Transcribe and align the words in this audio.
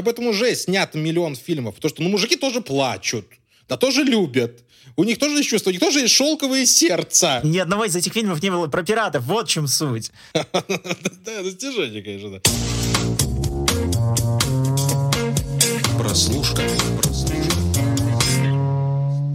об 0.00 0.08
этом 0.08 0.26
уже 0.26 0.54
снят 0.54 0.92
миллион 0.94 1.36
фильмов. 1.36 1.76
Потому 1.76 1.90
что, 1.90 2.02
ну, 2.02 2.08
мужики 2.08 2.36
тоже 2.36 2.60
плачут, 2.60 3.26
да 3.68 3.76
тоже 3.76 4.02
любят. 4.02 4.64
У 4.96 5.04
них 5.04 5.18
тоже 5.18 5.36
есть 5.36 5.48
чувства, 5.48 5.70
у 5.70 5.72
них 5.72 5.80
тоже 5.80 6.00
есть 6.00 6.14
шелковые 6.14 6.66
сердца. 6.66 7.40
Ни 7.44 7.58
одного 7.58 7.84
из 7.84 7.94
этих 7.94 8.12
фильмов 8.12 8.42
не 8.42 8.50
было 8.50 8.66
про 8.66 8.82
пиратов, 8.82 9.22
вот 9.24 9.48
в 9.48 9.50
чем 9.50 9.66
суть. 9.68 10.10
Да, 10.32 11.42
достижение, 11.42 12.02
конечно, 12.02 12.30
да. 12.30 12.40
Прослушка. 15.98 16.62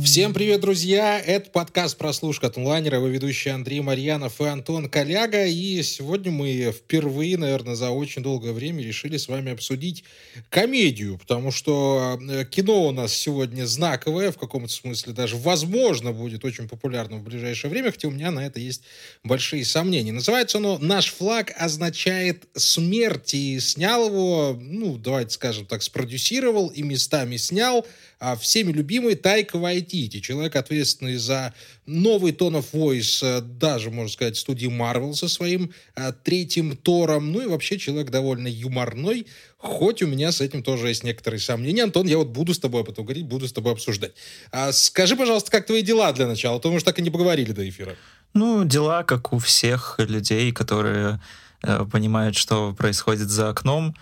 Всем 0.05 0.35
привет, 0.35 0.61
друзья! 0.61 1.19
Это 1.19 1.49
подкаст 1.49 1.97
«Прослушка» 1.97 2.45
от 2.45 2.57
онлайнера. 2.59 2.97
Его 2.97 3.07
ведущие 3.07 3.55
Андрей 3.55 3.81
Марьянов 3.81 4.39
и 4.39 4.45
Антон 4.45 4.87
Коляга. 4.87 5.47
И 5.47 5.81
сегодня 5.81 6.31
мы 6.31 6.71
впервые, 6.71 7.39
наверное, 7.39 7.73
за 7.73 7.89
очень 7.89 8.21
долгое 8.21 8.53
время 8.53 8.83
решили 8.83 9.17
с 9.17 9.27
вами 9.27 9.51
обсудить 9.51 10.03
комедию, 10.51 11.17
потому 11.17 11.49
что 11.49 12.19
э, 12.21 12.45
кино 12.45 12.85
у 12.85 12.91
нас 12.91 13.13
сегодня 13.13 13.65
знаковое, 13.65 14.31
в 14.31 14.37
каком-то 14.37 14.71
смысле 14.71 15.13
даже, 15.13 15.37
возможно, 15.37 16.13
будет 16.13 16.45
очень 16.45 16.69
популярным 16.69 17.21
в 17.21 17.23
ближайшее 17.23 17.71
время, 17.71 17.91
хотя 17.91 18.07
у 18.07 18.11
меня 18.11 18.29
на 18.29 18.45
это 18.45 18.59
есть 18.59 18.83
большие 19.23 19.65
сомнения. 19.65 20.11
Называется 20.11 20.59
оно 20.59 20.77
«Наш 20.77 21.11
флаг 21.11 21.51
означает 21.57 22.43
смерть», 22.53 23.33
и 23.33 23.59
снял 23.59 24.05
его, 24.05 24.55
ну, 24.61 24.99
давайте 24.99 25.31
скажем 25.31 25.65
так, 25.65 25.81
спродюсировал 25.81 26.67
и 26.67 26.83
местами 26.83 27.37
снял 27.37 27.87
а 28.19 28.35
всеми 28.35 28.71
любимый 28.71 29.15
Тайка 29.15 29.57
Вайтити, 29.57 30.19
человек, 30.19 30.55
ответственный 30.55 31.17
за 31.17 31.53
новый 31.85 32.31
Tone 32.31 32.59
of 32.59 32.71
Voice, 32.73 33.19
э, 33.23 33.41
даже, 33.41 33.91
можно 33.91 34.11
сказать, 34.11 34.37
студии 34.37 34.67
Marvel 34.67 35.13
со 35.13 35.27
своим 35.27 35.71
а, 35.95 36.11
третьим 36.11 36.75
Тором, 36.77 37.31
ну 37.31 37.41
и 37.41 37.47
вообще 37.47 37.77
человек 37.77 38.09
довольно 38.09 38.47
юморной, 38.47 39.27
хоть 39.57 40.01
у 40.01 40.07
меня 40.07 40.31
с 40.31 40.41
этим 40.41 40.63
тоже 40.63 40.89
есть 40.89 41.03
некоторые 41.03 41.39
сомнения. 41.39 41.83
Антон, 41.83 42.07
я 42.07 42.17
вот 42.17 42.29
буду 42.29 42.53
с 42.53 42.59
тобой 42.59 42.81
об 42.81 42.89
этом 42.89 43.05
говорить, 43.05 43.25
буду 43.25 43.47
с 43.47 43.53
тобой 43.53 43.73
обсуждать. 43.73 44.13
А 44.51 44.71
скажи, 44.71 45.15
пожалуйста, 45.15 45.51
как 45.51 45.65
твои 45.65 45.81
дела 45.81 46.11
для 46.13 46.27
начала, 46.27 46.59
то 46.59 46.71
мы 46.71 46.79
же 46.79 46.85
так 46.85 46.99
и 46.99 47.01
не 47.01 47.09
поговорили 47.09 47.51
до 47.51 47.67
эфира. 47.67 47.95
Ну, 48.33 48.65
дела, 48.65 49.03
как 49.03 49.33
у 49.33 49.39
всех 49.39 49.95
людей, 49.97 50.51
которые 50.51 51.21
э, 51.63 51.85
понимают, 51.91 52.35
что 52.35 52.73
происходит 52.73 53.29
за 53.29 53.49
окном, 53.49 53.95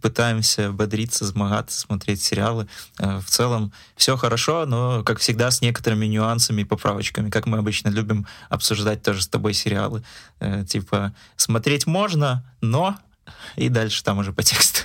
пытаемся 0.00 0.70
бодриться, 0.72 1.24
змагаться, 1.24 1.80
смотреть 1.80 2.22
сериалы. 2.22 2.68
Э, 2.98 3.18
в 3.18 3.26
целом 3.26 3.72
все 3.96 4.16
хорошо, 4.16 4.66
но, 4.66 5.02
как 5.02 5.18
всегда, 5.18 5.50
с 5.50 5.60
некоторыми 5.60 6.06
нюансами 6.06 6.62
и 6.62 6.64
поправочками, 6.64 7.30
как 7.30 7.46
мы 7.46 7.58
обычно 7.58 7.88
любим 7.88 8.26
обсуждать 8.48 9.02
тоже 9.02 9.22
с 9.22 9.28
тобой 9.28 9.54
сериалы. 9.54 10.02
Э, 10.40 10.64
типа, 10.64 11.14
смотреть 11.36 11.86
можно, 11.86 12.44
но 12.60 12.96
и 13.56 13.68
дальше 13.68 14.02
там 14.02 14.18
уже 14.18 14.32
по 14.32 14.42
тексту. 14.42 14.80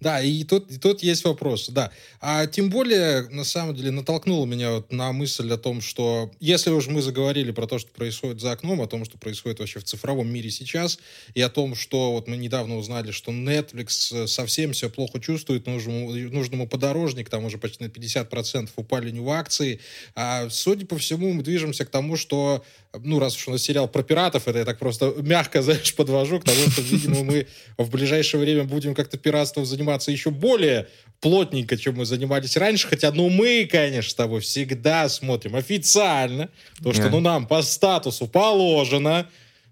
Да, 0.00 0.20
и 0.20 0.44
тут, 0.44 0.70
и 0.70 0.78
тут 0.78 1.02
есть 1.02 1.24
вопрос, 1.24 1.68
да. 1.70 1.90
А 2.20 2.46
тем 2.46 2.68
более, 2.68 3.28
на 3.30 3.44
самом 3.44 3.74
деле, 3.74 3.90
натолкнуло 3.90 4.44
меня 4.44 4.72
вот 4.72 4.92
на 4.92 5.12
мысль 5.12 5.50
о 5.50 5.56
том, 5.56 5.80
что 5.80 6.30
если 6.40 6.70
уж 6.70 6.88
мы 6.88 7.00
заговорили 7.00 7.52
про 7.52 7.66
то, 7.66 7.78
что 7.78 7.90
происходит 7.90 8.40
за 8.40 8.52
окном, 8.52 8.82
о 8.82 8.86
том, 8.86 9.04
что 9.04 9.16
происходит 9.16 9.60
вообще 9.60 9.80
в 9.80 9.84
цифровом 9.84 10.28
мире 10.28 10.50
сейчас, 10.50 10.98
и 11.34 11.40
о 11.40 11.48
том, 11.48 11.74
что 11.74 12.12
вот 12.12 12.28
мы 12.28 12.36
недавно 12.36 12.76
узнали, 12.76 13.12
что 13.12 13.32
Netflix 13.32 14.26
совсем 14.26 14.72
все 14.72 14.90
плохо 14.90 15.20
чувствует, 15.20 15.66
нужному, 15.66 16.12
нужному 16.12 16.68
подорожник, 16.68 17.30
там 17.30 17.44
уже 17.46 17.56
почти 17.56 17.84
на 17.84 17.88
50% 17.88 18.68
упали 18.76 19.08
у 19.08 19.12
него 19.12 19.32
акции. 19.32 19.80
А, 20.14 20.48
судя 20.50 20.86
по 20.86 20.98
всему, 20.98 21.32
мы 21.32 21.42
движемся 21.42 21.84
к 21.84 21.90
тому, 21.90 22.16
что 22.16 22.62
ну, 23.02 23.18
раз 23.18 23.36
уж 23.36 23.48
у 23.48 23.50
нас 23.52 23.62
сериал 23.62 23.88
про 23.88 24.02
пиратов, 24.02 24.46
это 24.46 24.58
я 24.58 24.64
так 24.64 24.78
просто 24.78 25.14
мягко, 25.18 25.62
знаешь, 25.62 25.94
подвожу 25.94 26.40
к 26.40 26.44
тому, 26.44 26.70
что, 26.70 26.82
видимо, 26.82 27.24
мы 27.24 27.46
в 27.84 27.90
ближайшее 27.90 28.40
время 28.40 28.64
будем 28.64 28.94
как-то 28.94 29.18
пиратством 29.18 29.64
заниматься 29.64 30.10
еще 30.10 30.30
более 30.30 30.88
плотненько, 31.20 31.76
чем 31.76 31.96
мы 31.96 32.04
занимались 32.04 32.56
раньше, 32.56 32.88
хотя, 32.88 33.10
ну, 33.12 33.28
мы, 33.28 33.68
конечно, 33.70 34.10
с 34.10 34.14
тобой 34.14 34.40
всегда 34.40 35.08
смотрим 35.08 35.56
официально, 35.56 36.50
потому 36.76 36.94
что, 36.94 37.10
ну, 37.10 37.20
нам 37.20 37.46
по 37.46 37.62
статусу 37.62 38.26
положено, 38.26 39.28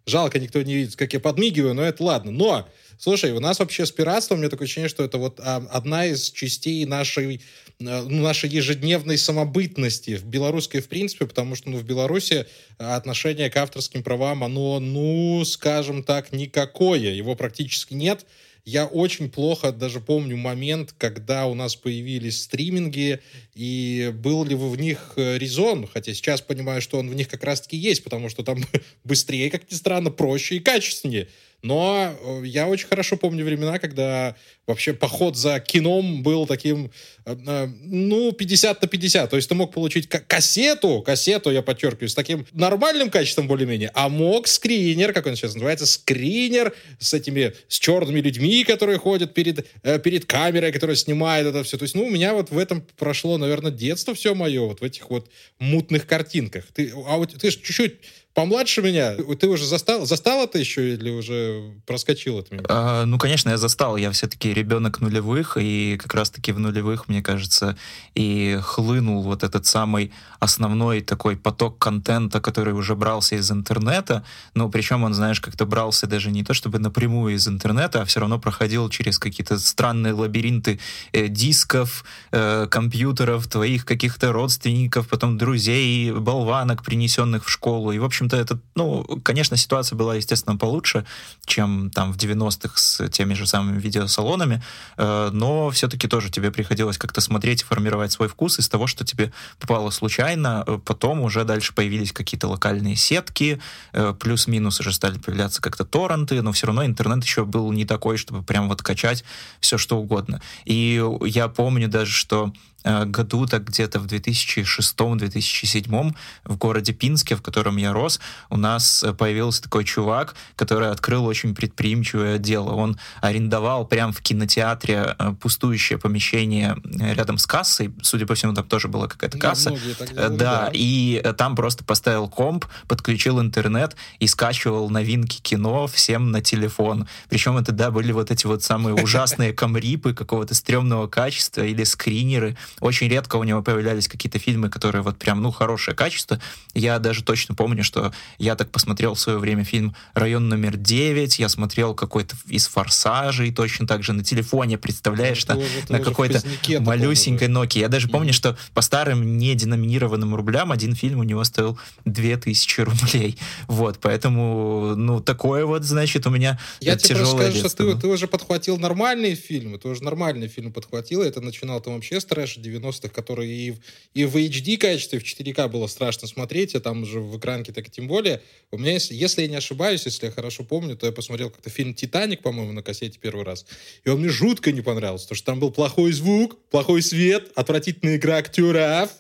жалко, 0.07 0.39
никто 0.39 0.63
не 0.63 0.75
видит, 0.75 0.97
как 0.97 1.13
я 1.13 1.21
подмигиваю, 1.21 1.75
но 1.75 1.83
это 1.83 2.03
ладно, 2.03 2.31
но 2.31 2.69
Слушай, 3.03 3.33
у 3.33 3.41
нас 3.41 3.59
вообще 3.59 3.85
с 3.85 3.91
пиратством, 3.91 4.37
у 4.37 4.41
меня 4.43 4.49
такое 4.49 4.67
ощущение, 4.67 4.89
что 4.89 5.03
это 5.03 5.19
вот 5.19 5.41
а, 5.41 5.57
одна 5.73 6.07
из 6.07 6.31
частей 6.31 6.85
нашей, 6.85 7.41
а, 7.81 8.05
нашей 8.05 8.49
ежедневной 8.49 9.19
самобытности 9.19 10.15
в 10.15 10.25
белорусской, 10.25 10.81
в 10.81 10.87
принципе, 10.87 11.27
потому 11.27 11.57
что 11.57 11.71
ну, 11.71 11.79
в 11.79 11.83
Беларуси 11.83 12.47
отношение 12.79 13.51
к 13.51 13.57
авторским 13.57 14.05
правам, 14.05 14.45
оно, 14.45 14.79
ну, 14.79 15.45
скажем 15.45 16.05
так, 16.05 16.31
никакое. 16.31 17.11
Его 17.11 17.35
практически 17.35 17.95
нет. 17.95 18.25
Я 18.65 18.87
очень 18.87 19.29
плохо 19.29 19.73
даже 19.73 19.99
помню 19.99 20.37
момент, 20.37 20.95
когда 20.97 21.47
у 21.47 21.55
нас 21.55 21.75
появились 21.75 22.43
стриминги, 22.43 23.19
и 23.57 24.13
был 24.15 24.45
ли 24.45 24.55
в 24.55 24.77
них 24.77 25.15
э, 25.17 25.39
резон, 25.39 25.89
хотя 25.93 26.15
сейчас 26.15 26.41
понимаю, 26.41 26.81
что 26.81 26.99
он 26.99 27.11
в 27.11 27.15
них 27.17 27.27
как 27.29 27.43
раз-таки 27.43 27.77
есть, 27.77 28.05
потому 28.05 28.29
что 28.29 28.45
там 28.45 28.65
быстрее, 29.03 29.51
как 29.51 29.69
ни 29.69 29.75
странно, 29.75 30.13
проще 30.13 30.59
и 30.59 30.61
качественнее. 30.61 31.27
Но 31.63 32.13
э, 32.21 32.43
я 32.45 32.67
очень 32.67 32.89
хорошо 32.89 33.17
помню 33.17 33.45
времена, 33.45 33.79
когда 33.79 34.35
вообще 34.67 34.93
поход 34.93 35.37
за 35.37 35.61
кином 35.61 36.25
был 36.25 36.45
таким, 36.45 36.91
э, 37.25 37.37
э, 37.47 37.67
ну, 37.85 38.33
50 38.33 38.83
на 38.83 38.89
50. 38.89 39.31
То 39.31 39.37
есть 39.37 39.49
ты 39.49 39.55
мог 39.55 39.73
получить 39.73 40.09
кассету, 40.09 41.03
кассету, 41.03 41.51
я 41.51 41.63
подчеркиваю, 41.63 42.09
с 42.09 42.15
таким 42.15 42.47
нормальным 42.53 43.11
качеством 43.11 43.47
более-менее, 43.47 43.93
а 43.95 44.09
мог 44.09 44.49
скринер, 44.49 45.13
как 45.13 45.27
он 45.27 45.37
сейчас 45.37 45.55
называется, 45.55 45.87
скринер 45.87 46.75
с 46.99 47.15
этими, 47.15 47.55
с 47.69 47.79
черными 47.79 48.21
людьми, 48.21 48.65
которые 48.65 48.99
ходят 48.99 49.33
перед, 49.33 49.65
перед 50.03 50.25
камерой, 50.25 50.73
которая 50.73 50.97
снимает 50.97 51.47
это 51.47 51.63
все. 51.63 51.79
То 51.79 51.85
есть, 51.85 51.95
ну, 51.95 52.07
у 52.07 52.11
меня 52.11 52.35
вот 52.35 52.51
в 52.51 52.59
этом 52.59 52.85
прошло, 52.97 53.39
наверное, 53.39 53.71
детство 53.71 54.15
все 54.15 54.35
мое, 54.35 54.63
вот 54.63 54.81
в 54.81 54.85
этих 54.85 55.11
вот 55.11 55.31
мутных 55.61 56.09
картинках. 56.09 56.65
Ты, 56.75 56.93
а 57.07 57.19
вот 57.19 57.35
ты 57.35 57.51
же 57.51 57.59
чуть-чуть 57.59 58.01
помладше 58.35 58.83
меня. 58.83 59.17
Ты 59.39 59.49
уже 59.49 59.67
застал, 59.67 60.07
застал 60.07 60.45
это 60.45 60.59
еще 60.59 60.95
или 60.95 61.11
уже 61.11 61.75
проскочил 61.87 62.41
это? 62.41 62.65
А, 62.69 63.05
ну, 63.05 63.19
конечно, 63.19 63.51
я 63.51 63.59
застал. 63.59 63.97
Я 63.97 64.11
все-таки 64.11 64.53
ребенок 64.53 65.01
нулевых, 65.01 65.57
и 65.61 65.99
как 66.01 66.15
раз-таки 66.15 66.53
в 66.53 66.59
нулевых, 66.59 67.09
мне 67.09 67.23
кажется, 67.23 67.77
и 68.15 68.59
хлынул 68.63 69.23
вот 69.23 69.43
этот 69.43 69.67
самый 69.67 70.13
основной 70.41 71.03
такой 71.03 71.37
поток 71.37 71.79
контента, 71.79 72.41
который 72.41 72.75
уже 72.75 72.97
брался 72.97 73.37
из 73.37 73.51
интернета. 73.51 74.25
Но 74.55 74.69
причем 74.69 75.05
он, 75.05 75.15
знаешь, 75.15 75.41
как-то 75.41 75.67
брался 75.67 76.07
даже 76.07 76.31
не 76.31 76.43
то 76.43 76.55
чтобы 76.55 76.79
напрямую 76.79 77.35
из 77.35 77.47
интернета, 77.47 78.03
а 78.03 78.05
все 78.05 78.21
равно 78.21 78.39
проходил 78.39 78.89
через 78.89 79.19
какие-то 79.19 79.59
странные 79.59 80.15
лабиринты 80.15 80.81
э, 81.13 81.29
дисков, 81.29 82.05
э, 82.33 82.67
компьютеров, 82.71 83.47
твоих 83.47 83.85
каких-то 83.85 84.33
родственников, 84.33 85.09
потом 85.09 85.39
друзей, 85.39 86.11
болванок, 86.13 86.83
принесенных 86.83 87.45
в 87.45 87.51
школу. 87.51 87.93
И, 87.93 87.99
в 87.99 88.05
общем, 88.05 88.22
общем-то, 88.23 88.37
это, 88.37 88.59
ну, 88.75 89.05
конечно, 89.23 89.57
ситуация 89.57 89.97
была, 89.97 90.15
естественно, 90.15 90.57
получше, 90.57 91.05
чем 91.45 91.91
там 91.91 92.13
в 92.13 92.17
90-х 92.17 92.77
с 92.77 93.09
теми 93.09 93.35
же 93.35 93.47
самыми 93.47 93.81
видеосалонами, 93.81 94.63
э, 94.97 95.31
но 95.33 95.71
все-таки 95.71 96.09
тоже 96.09 96.31
тебе 96.31 96.51
приходилось 96.51 96.99
как-то 96.99 97.21
смотреть 97.21 97.63
и 97.63 97.65
формировать 97.65 98.13
свой 98.13 98.29
вкус 98.29 98.59
из 98.59 98.69
того, 98.69 98.87
что 98.87 99.05
тебе 99.05 99.33
попало 99.59 99.91
случайно. 99.91 100.65
Э, 100.67 100.79
потом 100.85 101.21
уже 101.21 101.45
дальше 101.45 101.75
появились 101.75 102.13
какие-то 102.13 102.49
локальные 102.49 102.97
сетки, 102.97 103.61
э, 103.93 104.15
плюс-минус 104.19 104.81
уже 104.81 104.93
стали 104.93 105.19
появляться 105.19 105.61
как-то 105.61 105.85
торренты, 105.85 106.43
но 106.43 106.53
все 106.53 106.67
равно 106.67 106.85
интернет 106.85 107.25
еще 107.25 107.45
был 107.45 107.73
не 107.73 107.85
такой, 107.85 108.17
чтобы 108.17 108.43
прям 108.43 108.69
вот 108.69 108.83
качать 108.83 109.25
все, 109.61 109.79
что 109.79 109.99
угодно. 109.99 110.41
И 110.65 111.03
я 111.25 111.49
помню 111.49 111.89
даже, 111.89 112.13
что 112.13 112.53
году, 112.85 113.47
так 113.47 113.65
где-то 113.65 114.01
в 114.01 114.07
2006-2007 114.07 116.15
в 116.45 116.57
городе 116.57 116.93
Пинске, 116.93 117.37
в 117.37 117.43
котором 117.43 117.77
я 117.77 117.93
рос, 117.93 118.21
у 118.51 118.57
нас 118.57 119.03
э, 119.03 119.13
появился 119.13 119.63
такой 119.63 119.85
чувак, 119.85 120.35
который 120.57 120.91
открыл 120.91 121.27
очень 121.27 121.55
предприимчивое 121.55 122.39
дело. 122.39 122.73
Он 122.73 122.99
арендовал 123.21 123.87
прямо 123.87 124.13
в 124.13 124.21
кинотеатре 124.21 125.17
э, 125.19 125.35
пустующее 125.41 125.99
помещение 125.99 126.77
рядом 126.85 127.39
с 127.39 127.47
кассой, 127.47 127.93
судя 128.03 128.27
по 128.27 128.35
всему, 128.35 128.55
там 128.55 128.67
тоже 128.67 128.89
была 128.89 129.09
какая-то 129.09 129.39
касса. 129.39 129.71
Делали, 129.71 130.13
да, 130.13 130.29
да, 130.29 130.71
и 130.73 131.23
там 131.37 131.57
просто 131.57 131.85
поставил 131.85 132.29
комп, 132.29 132.67
подключил 132.89 133.41
интернет 133.41 133.97
и 134.19 134.27
скачивал 134.27 134.91
новинки 134.91 135.41
кино 135.41 135.87
всем 135.87 136.31
на 136.31 136.41
телефон. 136.41 137.07
Причем 137.29 137.57
это, 137.57 137.73
да, 137.73 137.91
были 137.91 138.13
вот 138.13 138.31
эти 138.31 138.47
вот 138.47 138.63
самые 138.63 138.95
ужасные 138.95 139.53
камрипы 139.53 140.15
какого-то 140.15 140.55
стрёмного 140.55 141.07
качества 141.07 141.63
или 141.63 141.85
скринеры, 141.85 142.57
очень 142.81 143.09
редко 143.09 143.37
у 143.37 143.45
него 143.45 143.63
появлялись 143.63 144.09
какие-то 144.09 144.39
фильмы, 144.39 144.69
которые 144.69 145.03
вот 145.03 145.19
прям, 145.19 145.43
ну, 145.43 145.51
хорошее 145.51 145.97
качество. 145.97 146.41
Я 146.75 146.99
даже 146.99 147.23
точно 147.23 147.55
помню, 147.55 147.85
что 147.85 148.13
я 148.39 148.57
так 148.57 148.71
посмотрел 148.71 149.15
в 149.15 149.21
свое 149.21 149.39
время 149.39 149.65
фильм 149.65 149.95
«Район 150.15 150.49
номер 150.49 150.77
9», 150.77 151.35
я 151.39 151.49
смотрел 151.49 151.95
какой-то 151.95 152.37
из 152.47 152.67
«Форсажей», 152.69 153.53
точно 153.53 153.87
так 153.87 154.03
же 154.03 154.13
на 154.13 154.25
телефоне, 154.25 154.79
представляешь, 154.79 155.47
ну, 155.47 155.63
на, 155.89 155.99
на 155.99 156.05
какой-то 156.05 156.43
малюсенькой 156.81 157.49
Nokia. 157.49 157.81
Я 157.81 157.89
даже 157.89 158.09
помню, 158.09 158.33
что 158.33 158.57
по 158.75 158.81
старым 158.83 159.39
неденоминированным 159.39 160.35
рублям 160.35 160.73
один 160.73 160.95
фильм 160.95 161.21
у 161.21 161.23
него 161.23 161.45
стоил 161.45 161.79
2000 162.05 162.81
рублей. 162.81 163.39
Вот, 163.69 163.99
поэтому, 164.01 164.95
ну, 164.97 165.21
такое 165.21 165.65
вот, 165.65 165.85
значит, 165.85 166.27
у 166.27 166.31
меня 166.31 166.59
Я 166.81 166.97
тебе 166.97 167.17
просто 167.17 167.37
скажу, 167.37 167.59
что 167.59 167.95
ты, 167.95 168.01
ты 168.01 168.07
уже 168.07 168.27
подхватил 168.27 168.79
нормальные 168.79 169.35
фильмы, 169.35 169.79
ты 169.79 169.89
уже 169.89 170.03
нормальные 170.03 170.49
фильмы 170.49 170.73
подхватил, 170.73 171.23
это 171.23 171.41
начинал 171.41 171.81
там 171.81 171.95
вообще 171.95 172.21
с 172.21 172.25
трэша 172.25 172.61
90-х, 172.63 173.09
которые 173.09 173.51
и, 173.53 173.75
и 174.15 174.25
в 174.25 174.37
HD 174.37 174.77
качестве, 174.77 175.19
в 175.19 175.25
4К 175.25 175.69
было 175.69 175.87
страшно 175.87 176.29
смотреть, 176.29 176.75
а 176.75 176.81
там 176.81 177.03
уже 177.03 177.21
в 177.21 177.39
экранке 177.39 177.73
так 177.73 177.89
и 177.89 177.91
тем 177.91 178.09
более. 178.09 178.41
У 178.71 178.79
меня, 178.79 178.93
если, 178.93 179.15
если 179.15 179.43
я 179.43 179.49
не 179.49 179.57
ошибаюсь, 179.57 180.07
если 180.07 180.27
я 180.27 180.33
хорошо 180.33 180.65
помню, 180.65 180.97
то 180.97 181.07
я 181.07 181.13
посмотрел 181.13 181.51
как-то 181.51 181.71
фильм 181.71 181.95
«Титаник», 181.95 182.43
по-моему, 182.43 182.73
на 182.73 182.83
кассете 182.83 183.19
первый 183.21 183.45
раз, 183.45 183.67
и 184.05 184.09
он 184.09 184.21
мне 184.21 184.29
жутко 184.29 184.73
не 184.73 184.81
понравился, 184.81 185.25
потому 185.27 185.37
что 185.37 185.47
там 185.47 185.61
был 185.61 185.71
плохой 185.71 186.13
звук, 186.13 186.59
плохой 186.71 187.03
свет, 187.03 187.51
отвратительная 187.55 188.17
игра 188.17 188.37
актеров, 188.37 189.11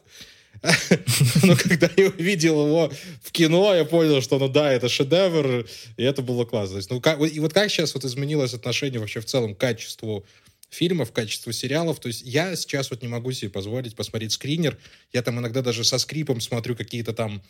но 1.42 1.56
когда 1.56 1.90
я 1.96 2.08
увидел 2.08 2.66
его 2.66 2.92
в 3.22 3.32
кино, 3.32 3.74
я 3.74 3.84
понял, 3.84 4.20
что, 4.22 4.38
ну 4.38 4.48
да, 4.48 4.72
это 4.72 4.88
шедевр, 4.88 5.66
и 5.96 6.02
это 6.02 6.22
было 6.22 6.44
классно. 6.44 6.80
ну, 6.88 7.00
как, 7.00 7.20
и 7.20 7.40
вот 7.40 7.52
как 7.52 7.70
сейчас 7.70 7.94
вот 7.94 8.04
изменилось 8.04 8.54
отношение 8.54 9.00
вообще 9.00 9.20
в 9.20 9.24
целом 9.24 9.54
к 9.54 9.58
качеству 9.58 10.24
фильмов, 10.72 11.12
качеству 11.12 11.52
сериалов. 11.52 12.00
То 12.00 12.08
есть 12.08 12.22
я 12.22 12.56
сейчас 12.56 12.90
вот 12.90 13.02
не 13.02 13.08
могу 13.08 13.32
себе 13.32 13.50
позволить 13.50 13.94
посмотреть 13.94 14.32
скринер. 14.32 14.78
Я 15.12 15.22
там 15.22 15.38
иногда 15.38 15.62
даже 15.62 15.84
со 15.84 15.98
скрипом 15.98 16.40
смотрю 16.40 16.74
какие-то 16.74 17.12
там 17.12 17.42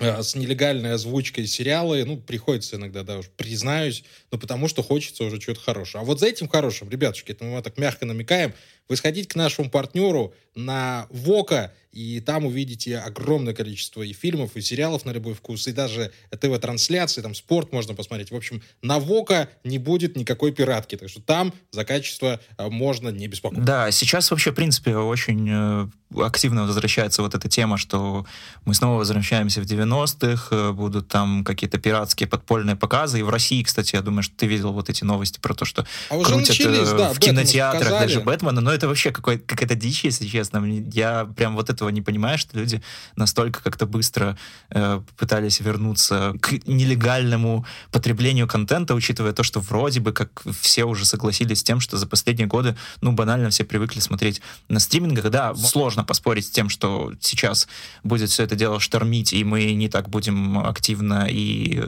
э, 0.00 0.22
с 0.22 0.34
нелегальной 0.34 0.92
озвучкой 0.92 1.46
сериалы, 1.46 2.04
ну, 2.04 2.18
приходится 2.18 2.76
иногда, 2.76 3.02
да, 3.02 3.18
уж 3.18 3.30
признаюсь, 3.30 4.04
но 4.30 4.38
потому 4.38 4.68
что 4.68 4.82
хочется 4.82 5.24
уже 5.24 5.38
чего-то 5.38 5.60
хорошего. 5.60 6.02
А 6.02 6.04
вот 6.04 6.20
за 6.20 6.26
этим 6.26 6.46
хорошим, 6.46 6.90
ребятушки, 6.90 7.32
это 7.32 7.44
мы 7.44 7.62
так 7.62 7.78
мягко 7.78 8.04
намекаем, 8.04 8.52
вы 8.90 8.96
сходите 8.96 9.28
к 9.28 9.36
нашему 9.36 9.70
партнеру 9.70 10.34
на 10.54 11.06
Вока, 11.10 11.72
и 11.92 12.20
там 12.20 12.46
увидите 12.46 12.98
огромное 12.98 13.52
количество 13.54 14.02
и 14.02 14.12
фильмов, 14.12 14.56
и 14.56 14.60
сериалов 14.60 15.04
на 15.04 15.10
любой 15.10 15.34
вкус, 15.34 15.66
и 15.66 15.72
даже 15.72 16.12
ТВ-трансляции, 16.30 17.20
там 17.20 17.34
спорт 17.34 17.72
можно 17.72 17.94
посмотреть. 17.94 18.30
В 18.30 18.36
общем, 18.36 18.62
на 18.82 18.98
Вока 18.98 19.48
не 19.64 19.78
будет 19.78 20.16
никакой 20.16 20.52
пиратки, 20.52 20.96
так 20.96 21.08
что 21.08 21.20
там 21.20 21.52
за 21.72 21.84
качество 21.84 22.40
э, 22.58 22.68
можно 22.68 23.08
не 23.08 23.26
беспокоиться. 23.26 23.66
Да, 23.66 23.90
сейчас 23.90 24.30
вообще, 24.30 24.52
в 24.52 24.54
принципе, 24.54 24.96
очень 24.96 25.48
э, 25.50 25.88
активно 26.22 26.64
возвращается 26.64 27.22
вот 27.22 27.34
эта 27.34 27.48
тема, 27.48 27.76
что 27.76 28.24
мы 28.64 28.74
снова 28.74 28.98
возвращаемся 28.98 29.60
в 29.60 29.64
90-х, 29.64 30.48
э, 30.54 30.72
будут 30.72 31.08
там 31.08 31.42
какие-то 31.44 31.78
пиратские 31.78 32.28
подпольные 32.28 32.76
показы, 32.76 33.18
и 33.18 33.22
в 33.22 33.30
России, 33.30 33.62
кстати, 33.64 33.96
я 33.96 34.02
думаю, 34.02 34.22
что 34.22 34.36
ты 34.36 34.46
видел 34.46 34.72
вот 34.72 34.90
эти 34.90 35.02
новости 35.02 35.40
про 35.40 35.54
то, 35.54 35.64
что 35.64 35.84
а 36.08 36.22
крутят 36.22 36.50
начались, 36.50 36.90
да, 36.90 37.12
в 37.12 37.18
кинотеатрах 37.18 37.88
даже 37.88 38.20
Бэтмена, 38.20 38.60
но 38.60 38.72
это 38.80 38.88
вообще 38.88 39.12
какая-то 39.12 39.74
дичь, 39.74 40.04
если 40.04 40.26
честно. 40.26 40.64
Я 40.94 41.26
прям 41.36 41.54
вот 41.54 41.68
этого 41.68 41.90
не 41.90 42.00
понимаю, 42.00 42.38
что 42.38 42.58
люди 42.58 42.82
настолько 43.14 43.62
как-то 43.62 43.84
быстро 43.84 44.38
э, 44.70 45.02
пытались 45.18 45.60
вернуться 45.60 46.32
к 46.40 46.52
нелегальному 46.66 47.66
потреблению 47.92 48.48
контента, 48.48 48.94
учитывая 48.94 49.34
то, 49.34 49.42
что 49.42 49.60
вроде 49.60 50.00
бы 50.00 50.12
как 50.12 50.42
все 50.60 50.84
уже 50.84 51.04
согласились 51.04 51.60
с 51.60 51.62
тем, 51.62 51.78
что 51.80 51.98
за 51.98 52.06
последние 52.06 52.46
годы, 52.46 52.74
ну, 53.02 53.12
банально 53.12 53.50
все 53.50 53.64
привыкли 53.64 54.00
смотреть 54.00 54.40
на 54.68 54.80
стримингах. 54.80 55.28
Да, 55.30 55.54
сложно 55.54 56.02
поспорить 56.02 56.46
с 56.46 56.50
тем, 56.50 56.70
что 56.70 57.12
сейчас 57.20 57.68
будет 58.02 58.30
все 58.30 58.44
это 58.44 58.56
дело 58.56 58.80
штормить, 58.80 59.34
и 59.34 59.44
мы 59.44 59.74
не 59.74 59.90
так 59.90 60.08
будем 60.08 60.58
активно 60.58 61.26
и 61.28 61.84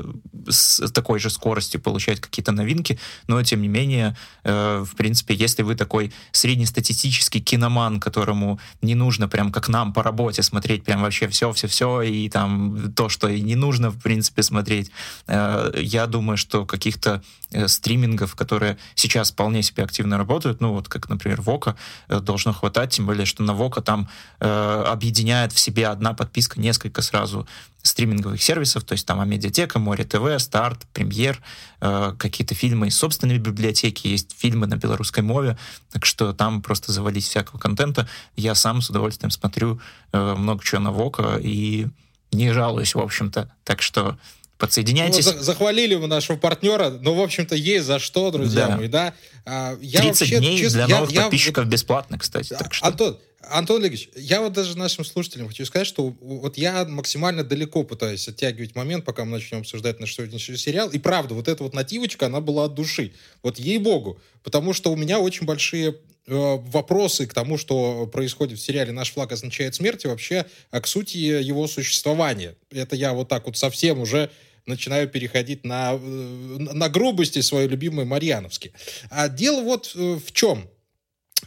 с 0.46 0.90
такой 0.90 1.20
же 1.20 1.30
скоростью 1.30 1.80
получать 1.80 2.20
какие-то 2.20 2.52
новинки, 2.52 2.98
но, 3.28 3.42
тем 3.42 3.62
не 3.62 3.68
менее, 3.68 4.14
э, 4.44 4.84
в 4.86 4.94
принципе, 4.94 5.34
если 5.34 5.62
вы 5.62 5.74
такой 5.74 6.12
среднестатистический 6.32 6.81
киноман, 6.90 8.00
которому 8.00 8.58
не 8.80 8.94
нужно 8.94 9.28
прям 9.28 9.52
как 9.52 9.68
нам 9.68 9.92
по 9.92 10.02
работе 10.02 10.42
смотреть 10.42 10.84
прям 10.84 11.02
вообще 11.02 11.28
все-все-все, 11.28 12.02
и 12.02 12.28
там 12.28 12.92
то, 12.92 13.08
что 13.08 13.28
и 13.28 13.40
не 13.40 13.54
нужно, 13.54 13.90
в 13.90 13.98
принципе, 14.00 14.42
смотреть. 14.42 14.90
Э, 15.26 15.72
я 15.76 16.06
думаю, 16.06 16.36
что 16.36 16.66
каких-то 16.66 17.22
э, 17.50 17.68
стримингов, 17.68 18.34
которые 18.34 18.78
сейчас 18.94 19.30
вполне 19.30 19.62
себе 19.62 19.84
активно 19.84 20.18
работают, 20.18 20.60
ну 20.60 20.72
вот 20.72 20.88
как, 20.88 21.08
например, 21.08 21.40
Вока, 21.40 21.76
э, 22.08 22.20
должно 22.20 22.52
хватать, 22.52 22.90
тем 22.90 23.06
более, 23.06 23.26
что 23.26 23.42
на 23.42 23.54
Вока 23.54 23.80
там 23.80 24.08
объединяет 24.38 25.52
в 25.52 25.58
себе 25.58 25.86
одна 25.86 26.14
подписка 26.14 26.60
несколько 26.60 27.02
сразу 27.02 27.46
стриминговых 27.82 28.42
сервисов, 28.42 28.84
то 28.84 28.92
есть 28.92 29.06
там 29.06 29.20
Амедиатека, 29.20 29.78
Море 29.78 30.04
ТВ, 30.04 30.38
Старт, 30.38 30.86
Премьер, 30.92 31.40
э, 31.80 32.14
какие-то 32.18 32.54
фильмы 32.54 32.88
из 32.88 32.96
собственной 32.96 33.38
библиотеки, 33.38 34.06
есть 34.06 34.34
фильмы 34.38 34.66
на 34.66 34.76
белорусской 34.76 35.22
мове, 35.22 35.58
так 35.90 36.04
что 36.04 36.32
там 36.32 36.62
просто 36.62 36.92
завались 36.92 37.28
всякого 37.28 37.58
контента. 37.58 38.08
Я 38.36 38.54
сам 38.54 38.80
с 38.82 38.90
удовольствием 38.90 39.30
смотрю 39.30 39.80
э, 40.12 40.34
много 40.34 40.62
чего 40.64 40.80
на 40.80 40.92
Вока 40.92 41.38
и 41.40 41.88
не 42.30 42.52
жалуюсь, 42.52 42.94
в 42.94 43.00
общем-то. 43.00 43.52
Так 43.64 43.82
что 43.82 44.16
подсоединяйтесь. 44.62 45.26
Ну, 45.26 45.42
захвалили 45.42 45.96
мы 45.96 46.06
нашего 46.06 46.36
партнера, 46.36 46.90
но, 46.90 47.16
в 47.16 47.20
общем-то, 47.20 47.56
есть 47.56 47.84
за 47.84 47.98
что, 47.98 48.30
друзья 48.30 48.68
да. 48.68 48.76
мои, 48.76 48.86
да. 48.86 49.12
А, 49.44 49.76
я 49.82 50.00
30 50.00 50.20
вообще, 50.20 50.38
дней 50.38 50.58
честно, 50.58 50.86
для 50.86 50.96
новых 50.96 51.10
я, 51.10 51.22
подписчиков 51.22 51.64
я, 51.64 51.70
бесплатно, 51.70 52.16
кстати. 52.16 52.54
Так 52.56 52.72
что... 52.72 52.86
Антон, 52.86 53.18
Антон 53.40 53.80
Олегович, 53.80 54.10
я 54.14 54.40
вот 54.40 54.52
даже 54.52 54.78
нашим 54.78 55.04
слушателям 55.04 55.48
хочу 55.48 55.66
сказать, 55.66 55.88
что 55.88 56.14
вот 56.20 56.56
я 56.58 56.84
максимально 56.84 57.42
далеко 57.42 57.82
пытаюсь 57.82 58.28
оттягивать 58.28 58.76
момент, 58.76 59.04
пока 59.04 59.24
мы 59.24 59.32
начнем 59.32 59.58
обсуждать 59.58 59.98
наш 59.98 60.14
сегодняшний 60.14 60.56
сериал. 60.56 60.88
И 60.90 61.00
правда, 61.00 61.34
вот 61.34 61.48
эта 61.48 61.64
вот 61.64 61.74
нативочка, 61.74 62.26
она 62.26 62.40
была 62.40 62.66
от 62.66 62.74
души. 62.74 63.14
Вот 63.42 63.58
ей-богу. 63.58 64.20
Потому 64.44 64.72
что 64.72 64.92
у 64.92 64.96
меня 64.96 65.18
очень 65.18 65.44
большие 65.44 65.88
э, 65.88 65.94
вопросы 66.28 67.26
к 67.26 67.34
тому, 67.34 67.58
что 67.58 68.06
происходит 68.06 68.60
в 68.60 68.62
сериале 68.62 68.92
«Наш 68.92 69.10
флаг 69.10 69.32
означает 69.32 69.74
смерть» 69.74 70.04
и 70.04 70.08
вообще 70.08 70.46
а 70.70 70.80
к 70.80 70.86
сути 70.86 71.16
его 71.16 71.66
существования. 71.66 72.54
Это 72.70 72.94
я 72.94 73.12
вот 73.12 73.28
так 73.28 73.46
вот 73.46 73.56
совсем 73.56 73.98
уже 73.98 74.30
начинаю 74.66 75.08
переходить 75.08 75.64
на, 75.64 75.94
э, 75.94 75.96
на 75.98 76.88
грубости 76.88 77.40
свои 77.40 77.66
любимые 77.66 78.06
Марьяновские. 78.06 78.72
А 79.10 79.28
дело 79.28 79.62
вот 79.62 79.92
э, 79.94 80.18
в 80.24 80.32
чем. 80.32 80.68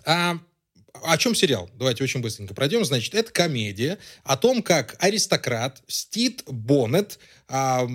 А, 0.06 0.38
о 1.04 1.18
чем 1.18 1.36
сериал? 1.36 1.70
Давайте 1.74 2.04
очень 2.04 2.22
быстренько 2.22 2.54
пройдем. 2.54 2.86
Значит, 2.86 3.16
это 3.16 3.32
комедия 3.32 3.98
о 4.24 4.38
том, 4.38 4.62
как 4.62 4.96
аристократ 5.00 5.82
Стит 5.88 6.44
Боннет 6.46 7.20
а, 7.48 7.88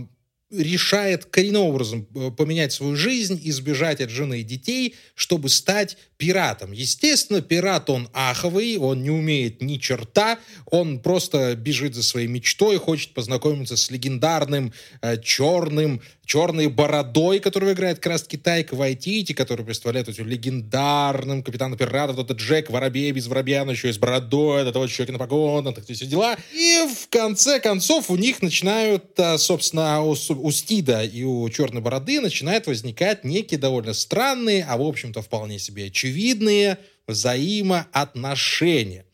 решает 0.50 1.26
коренным 1.26 1.62
образом 1.62 2.06
э, 2.14 2.30
поменять 2.30 2.72
свою 2.72 2.96
жизнь, 2.96 3.40
избежать 3.44 4.00
от 4.00 4.10
жены 4.10 4.40
и 4.40 4.44
детей, 4.44 4.96
чтобы 5.14 5.48
стать 5.48 5.96
пиратом. 6.16 6.72
Естественно, 6.72 7.40
пират 7.40 7.88
он 7.88 8.08
аховый, 8.12 8.76
он 8.76 9.02
не 9.02 9.10
умеет 9.10 9.62
ни 9.62 9.76
черта, 9.76 10.38
он 10.66 11.00
просто 11.00 11.54
бежит 11.54 11.94
за 11.94 12.02
своей 12.02 12.26
мечтой, 12.26 12.78
хочет 12.78 13.14
познакомиться 13.14 13.76
с 13.76 13.90
легендарным 13.90 14.72
э, 15.02 15.20
черным 15.22 16.02
черной 16.30 16.68
бородой, 16.68 17.40
которого 17.40 17.72
играет 17.72 17.98
как 17.98 18.12
раз 18.12 18.22
Китайка 18.22 18.76
Вайтити, 18.76 19.32
который 19.32 19.64
представляет 19.64 20.08
этим 20.08 20.28
легендарным 20.28 21.42
капитаном 21.42 21.76
пиратов, 21.76 22.20
этот 22.20 22.38
Джек 22.38 22.70
Воробей 22.70 23.10
без 23.10 23.26
воробья, 23.26 23.64
но 23.64 23.72
еще 23.72 23.88
и 23.88 23.92
с 23.92 23.98
бородой, 23.98 24.62
это 24.62 24.78
вот 24.78 24.90
щеки 24.90 25.10
на 25.10 25.18
погонах, 25.18 25.74
так 25.74 25.84
все 25.84 26.06
дела. 26.06 26.36
И 26.52 26.86
в 26.94 27.08
конце 27.08 27.58
концов 27.58 28.10
у 28.10 28.16
них 28.16 28.42
начинают, 28.42 29.18
а, 29.18 29.38
собственно, 29.38 30.00
у, 30.40 30.50
Стида 30.50 31.04
и 31.04 31.22
у 31.22 31.48
Черной 31.50 31.82
Бороды 31.82 32.20
начинают 32.20 32.66
возникать 32.66 33.24
некие 33.24 33.58
довольно 33.58 33.92
странные, 33.94 34.64
а 34.64 34.76
в 34.76 34.82
общем-то 34.82 35.22
вполне 35.22 35.58
себе 35.58 35.86
очевидные 35.86 36.78
взаимоотношения. 37.06 39.04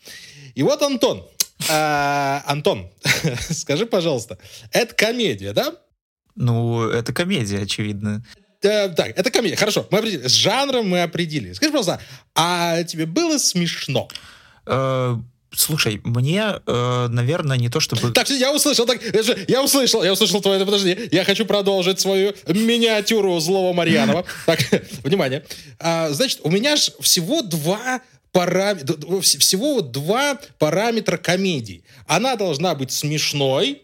И 0.55 0.63
вот 0.63 0.83
Антон, 0.83 1.27
а, 1.69 2.43
Антон, 2.47 2.91
скажи, 3.51 3.87
пожалуйста, 3.87 4.39
это 4.73 4.95
комедия, 4.95 5.53
да? 5.53 5.75
Ну, 6.35 6.89
это 6.89 7.13
комедия, 7.13 7.63
очевидно. 7.63 8.25
Э, 8.63 8.89
так, 8.89 9.19
это 9.19 9.31
комедия. 9.31 9.57
Хорошо, 9.57 9.87
мы 9.91 9.99
определили. 9.99 10.29
С 10.29 10.33
жанром 10.33 10.89
мы 10.89 11.03
определили. 11.03 11.53
Скажи, 11.53 11.73
пожалуйста, 11.73 12.01
а 12.35 12.83
тебе 12.85 13.07
было 13.07 13.39
смешно? 13.39 14.09
Э, 15.57 15.59
слушай, 15.59 16.01
мне, 16.05 16.61
э, 16.67 17.07
наверное, 17.11 17.57
не 17.57 17.69
то 17.69 17.81
чтобы... 17.81 18.13
Так, 18.13 18.29
я 18.31 18.53
услышал, 18.55 18.87
так, 18.87 19.01
я 19.49 19.63
услышал, 19.63 20.05
я 20.05 20.13
услышал 20.13 20.41
твое, 20.41 20.65
подожди, 20.65 21.09
я 21.11 21.25
хочу 21.25 21.45
продолжить 21.47 22.01
свою 22.01 22.35
миниатюру 22.47 23.39
злого 23.41 23.73
Марьянова. 23.73 24.25
Так, 24.47 24.61
внимание. 25.03 25.45
А, 25.79 26.11
значит, 26.11 26.41
у 26.43 26.51
меня 26.51 26.77
же 26.77 26.93
всего 27.01 27.43
два 27.43 28.01
параметра, 28.33 29.21
всего 29.21 29.81
два 29.81 30.39
параметра 30.59 31.17
комедии. 31.17 31.83
Она 32.07 32.37
должна 32.37 32.75
быть 32.75 32.93
смешной 32.93 33.83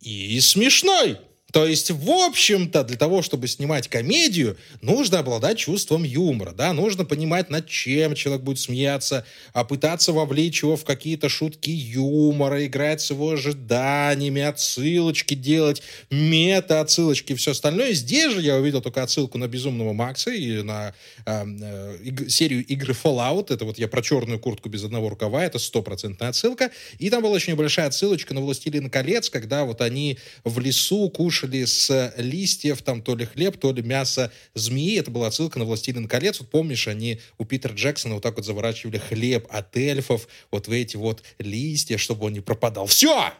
и 0.00 0.40
смешной. 0.40 1.18
То 1.56 1.66
есть, 1.66 1.90
в 1.90 2.10
общем-то, 2.10 2.84
для 2.84 2.98
того, 2.98 3.22
чтобы 3.22 3.48
снимать 3.48 3.88
комедию, 3.88 4.58
нужно 4.82 5.20
обладать 5.20 5.56
чувством 5.56 6.04
юмора, 6.04 6.52
да, 6.52 6.74
нужно 6.74 7.06
понимать, 7.06 7.48
над 7.48 7.66
чем 7.66 8.14
человек 8.14 8.42
будет 8.42 8.58
смеяться, 8.58 9.24
а 9.54 9.64
пытаться 9.64 10.12
вовлечь 10.12 10.62
его 10.62 10.76
в 10.76 10.84
какие-то 10.84 11.30
шутки 11.30 11.70
юмора, 11.70 12.66
играть 12.66 13.00
с 13.00 13.08
его 13.08 13.30
ожиданиями, 13.30 14.42
отсылочки 14.42 15.32
делать, 15.32 15.80
мета-отсылочки 16.10 17.32
и 17.32 17.36
все 17.36 17.52
остальное. 17.52 17.94
Здесь 17.94 18.34
же 18.34 18.42
я 18.42 18.56
увидел 18.56 18.82
только 18.82 19.02
отсылку 19.02 19.38
на 19.38 19.48
«Безумного 19.48 19.94
Макса» 19.94 20.32
и 20.32 20.60
на 20.60 20.92
э, 21.24 21.44
э, 21.46 22.28
серию 22.28 22.66
игры 22.66 22.92
Fallout. 22.92 23.46
Это 23.48 23.64
вот 23.64 23.78
я 23.78 23.88
про 23.88 24.02
черную 24.02 24.38
куртку 24.38 24.68
без 24.68 24.84
одного 24.84 25.08
рукава, 25.08 25.42
это 25.42 25.58
стопроцентная 25.58 26.28
отсылка. 26.28 26.70
И 26.98 27.08
там 27.08 27.22
была 27.22 27.32
очень 27.32 27.54
небольшая 27.54 27.86
отсылочка 27.86 28.34
на 28.34 28.42
«Властелин 28.42 28.90
колец», 28.90 29.30
когда 29.30 29.64
вот 29.64 29.80
они 29.80 30.18
в 30.44 30.58
лесу 30.58 31.08
кушали 31.46 31.64
с 31.64 32.14
листьев 32.16 32.82
там 32.82 33.02
то 33.02 33.14
ли 33.14 33.24
хлеб, 33.24 33.56
то 33.58 33.72
ли 33.72 33.82
мясо 33.82 34.32
змеи. 34.54 34.98
Это 34.98 35.10
была 35.10 35.28
отсылка 35.28 35.58
на 35.58 35.64
«Властелин 35.64 36.08
колец». 36.08 36.40
Вот 36.40 36.50
помнишь, 36.50 36.88
они 36.88 37.20
у 37.38 37.44
Питера 37.44 37.72
Джексона 37.72 38.14
вот 38.14 38.22
так 38.22 38.36
вот 38.36 38.44
заворачивали 38.44 38.98
хлеб 38.98 39.46
от 39.50 39.76
эльфов 39.76 40.28
вот 40.50 40.68
в 40.68 40.72
эти 40.72 40.96
вот 40.96 41.22
листья, 41.38 41.98
чтобы 41.98 42.26
он 42.26 42.32
не 42.32 42.40
пропадал. 42.40 42.86
Все! 42.86 43.32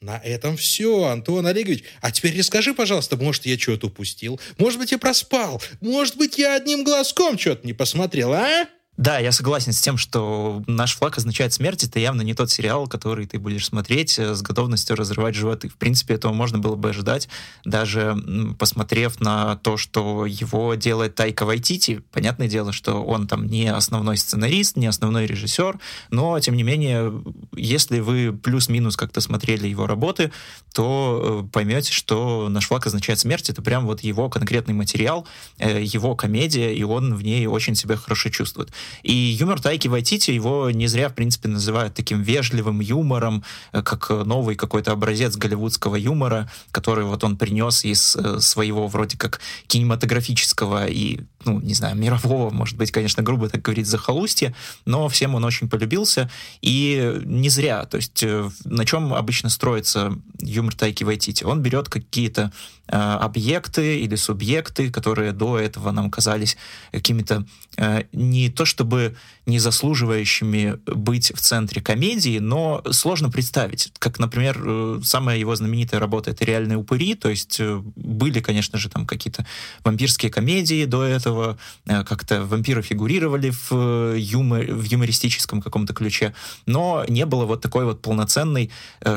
На 0.00 0.18
этом 0.18 0.56
все, 0.56 1.06
Антон 1.06 1.44
Олегович. 1.46 1.82
А 2.00 2.12
теперь 2.12 2.38
расскажи, 2.38 2.72
пожалуйста, 2.72 3.16
может, 3.16 3.46
я 3.46 3.58
что-то 3.58 3.88
упустил? 3.88 4.38
Может 4.56 4.78
быть, 4.78 4.92
я 4.92 4.98
проспал? 4.98 5.60
Может 5.80 6.16
быть, 6.16 6.38
я 6.38 6.54
одним 6.54 6.84
глазком 6.84 7.36
что-то 7.36 7.66
не 7.66 7.72
посмотрел, 7.72 8.32
а? 8.32 8.68
Да, 8.98 9.20
я 9.20 9.30
согласен 9.30 9.72
с 9.72 9.80
тем, 9.80 9.96
что 9.96 10.64
«Наш 10.66 10.96
флаг 10.96 11.16
означает 11.18 11.52
смерть»— 11.52 11.84
это 11.84 12.00
явно 12.00 12.22
не 12.22 12.34
тот 12.34 12.50
сериал, 12.50 12.88
который 12.88 13.26
ты 13.26 13.38
будешь 13.38 13.66
смотреть 13.66 14.18
э, 14.18 14.34
с 14.34 14.42
готовностью 14.42 14.96
разрывать 14.96 15.36
животы. 15.36 15.68
В 15.68 15.76
принципе, 15.76 16.14
этого 16.14 16.32
можно 16.32 16.58
было 16.58 16.74
бы 16.74 16.90
ожидать, 16.90 17.28
даже 17.64 18.16
посмотрев 18.58 19.20
на 19.20 19.54
то, 19.58 19.76
что 19.76 20.26
его 20.26 20.74
делает 20.74 21.14
Тайка 21.14 21.46
Вайтити. 21.46 22.02
Понятное 22.10 22.48
дело, 22.48 22.72
что 22.72 23.04
он 23.04 23.28
там 23.28 23.46
не 23.46 23.72
основной 23.72 24.16
сценарист, 24.16 24.76
не 24.76 24.88
основной 24.88 25.26
режиссер, 25.26 25.78
но, 26.10 26.40
тем 26.40 26.56
не 26.56 26.64
менее, 26.64 27.22
если 27.54 28.00
вы 28.00 28.32
плюс-минус 28.32 28.96
как-то 28.96 29.20
смотрели 29.20 29.68
его 29.68 29.86
работы, 29.86 30.32
то 30.74 31.44
э, 31.44 31.48
поймете, 31.52 31.92
что 31.92 32.48
«Наш 32.48 32.66
флаг 32.66 32.88
означает 32.88 33.20
смерть»— 33.20 33.48
это 33.50 33.62
прям 33.62 33.86
вот 33.86 34.00
его 34.00 34.28
конкретный 34.28 34.74
материал, 34.74 35.24
э, 35.58 35.84
его 35.84 36.16
комедия, 36.16 36.74
и 36.74 36.82
он 36.82 37.14
в 37.14 37.22
ней 37.22 37.46
очень 37.46 37.76
себя 37.76 37.96
хорошо 37.96 38.30
чувствует. 38.30 38.72
И 39.02 39.12
юмор 39.12 39.60
Тайки 39.60 39.88
Вайтити, 39.88 40.30
его 40.30 40.70
не 40.70 40.86
зря, 40.86 41.08
в 41.08 41.14
принципе, 41.14 41.48
называют 41.48 41.94
таким 41.94 42.22
вежливым 42.22 42.80
юмором, 42.80 43.44
э, 43.72 43.82
как 43.82 44.10
новый 44.10 44.56
какой-то 44.56 44.92
образец 44.92 45.36
голливудского 45.36 45.96
юмора, 45.96 46.50
который 46.70 47.04
вот 47.04 47.24
он 47.24 47.36
принес 47.36 47.84
из 47.84 48.16
э, 48.16 48.40
своего 48.40 48.86
вроде 48.88 49.16
как 49.16 49.40
кинематографического 49.66 50.86
и, 50.86 51.20
ну, 51.48 51.60
не 51.60 51.74
знаю, 51.74 51.96
мирового, 51.96 52.50
может 52.50 52.76
быть, 52.76 52.90
конечно, 52.90 53.22
грубо 53.22 53.48
так 53.48 53.62
говорить, 53.62 53.86
захолустья, 53.86 54.54
но 54.84 55.08
всем 55.08 55.34
он 55.34 55.44
очень 55.44 55.68
полюбился, 55.68 56.30
и 56.60 57.20
не 57.24 57.48
зря. 57.48 57.84
То 57.86 57.96
есть 57.96 58.22
э, 58.22 58.50
на 58.64 58.84
чем 58.84 59.14
обычно 59.14 59.48
строится 59.48 60.12
юмор 60.40 60.74
Тайки 60.74 61.04
Вайтити? 61.04 61.44
Он 61.44 61.62
берет 61.62 61.88
какие-то 61.88 62.52
э, 62.86 62.96
объекты 62.96 64.00
или 64.00 64.16
субъекты, 64.16 64.90
которые 64.90 65.32
до 65.32 65.58
этого 65.58 65.90
нам 65.90 66.10
казались 66.10 66.56
какими-то 66.92 67.46
э, 67.78 68.02
не 68.12 68.50
то 68.50 68.66
чтобы 68.66 69.16
не 69.48 69.58
заслуживающими 69.58 70.78
быть 70.86 71.32
в 71.34 71.40
центре 71.40 71.80
комедии, 71.80 72.38
но 72.38 72.82
сложно 72.90 73.30
представить. 73.30 73.90
Как, 73.98 74.18
например, 74.18 74.62
э, 74.62 75.00
самая 75.02 75.38
его 75.38 75.56
знаменитая 75.56 76.00
работа— 76.00 76.30
это 76.32 76.44
«Реальные 76.44 76.76
упыри», 76.76 77.14
то 77.14 77.30
есть 77.30 77.58
э, 77.58 77.80
были, 77.96 78.40
конечно 78.40 78.78
же, 78.78 78.90
там 78.90 79.06
какие-то 79.06 79.46
вампирские 79.84 80.30
комедии 80.30 80.84
до 80.84 81.02
этого, 81.02 81.56
э, 81.86 82.04
как-то 82.04 82.44
вампиры 82.44 82.82
фигурировали 82.82 83.52
в, 83.70 84.14
юмор, 84.14 84.66
в 84.66 84.84
юмористическом 84.84 85.62
каком-то 85.62 85.94
ключе, 85.94 86.34
но 86.66 87.04
не 87.08 87.24
было 87.24 87.46
вот 87.46 87.62
такой 87.62 87.86
вот 87.86 88.02
полноценной, 88.02 88.70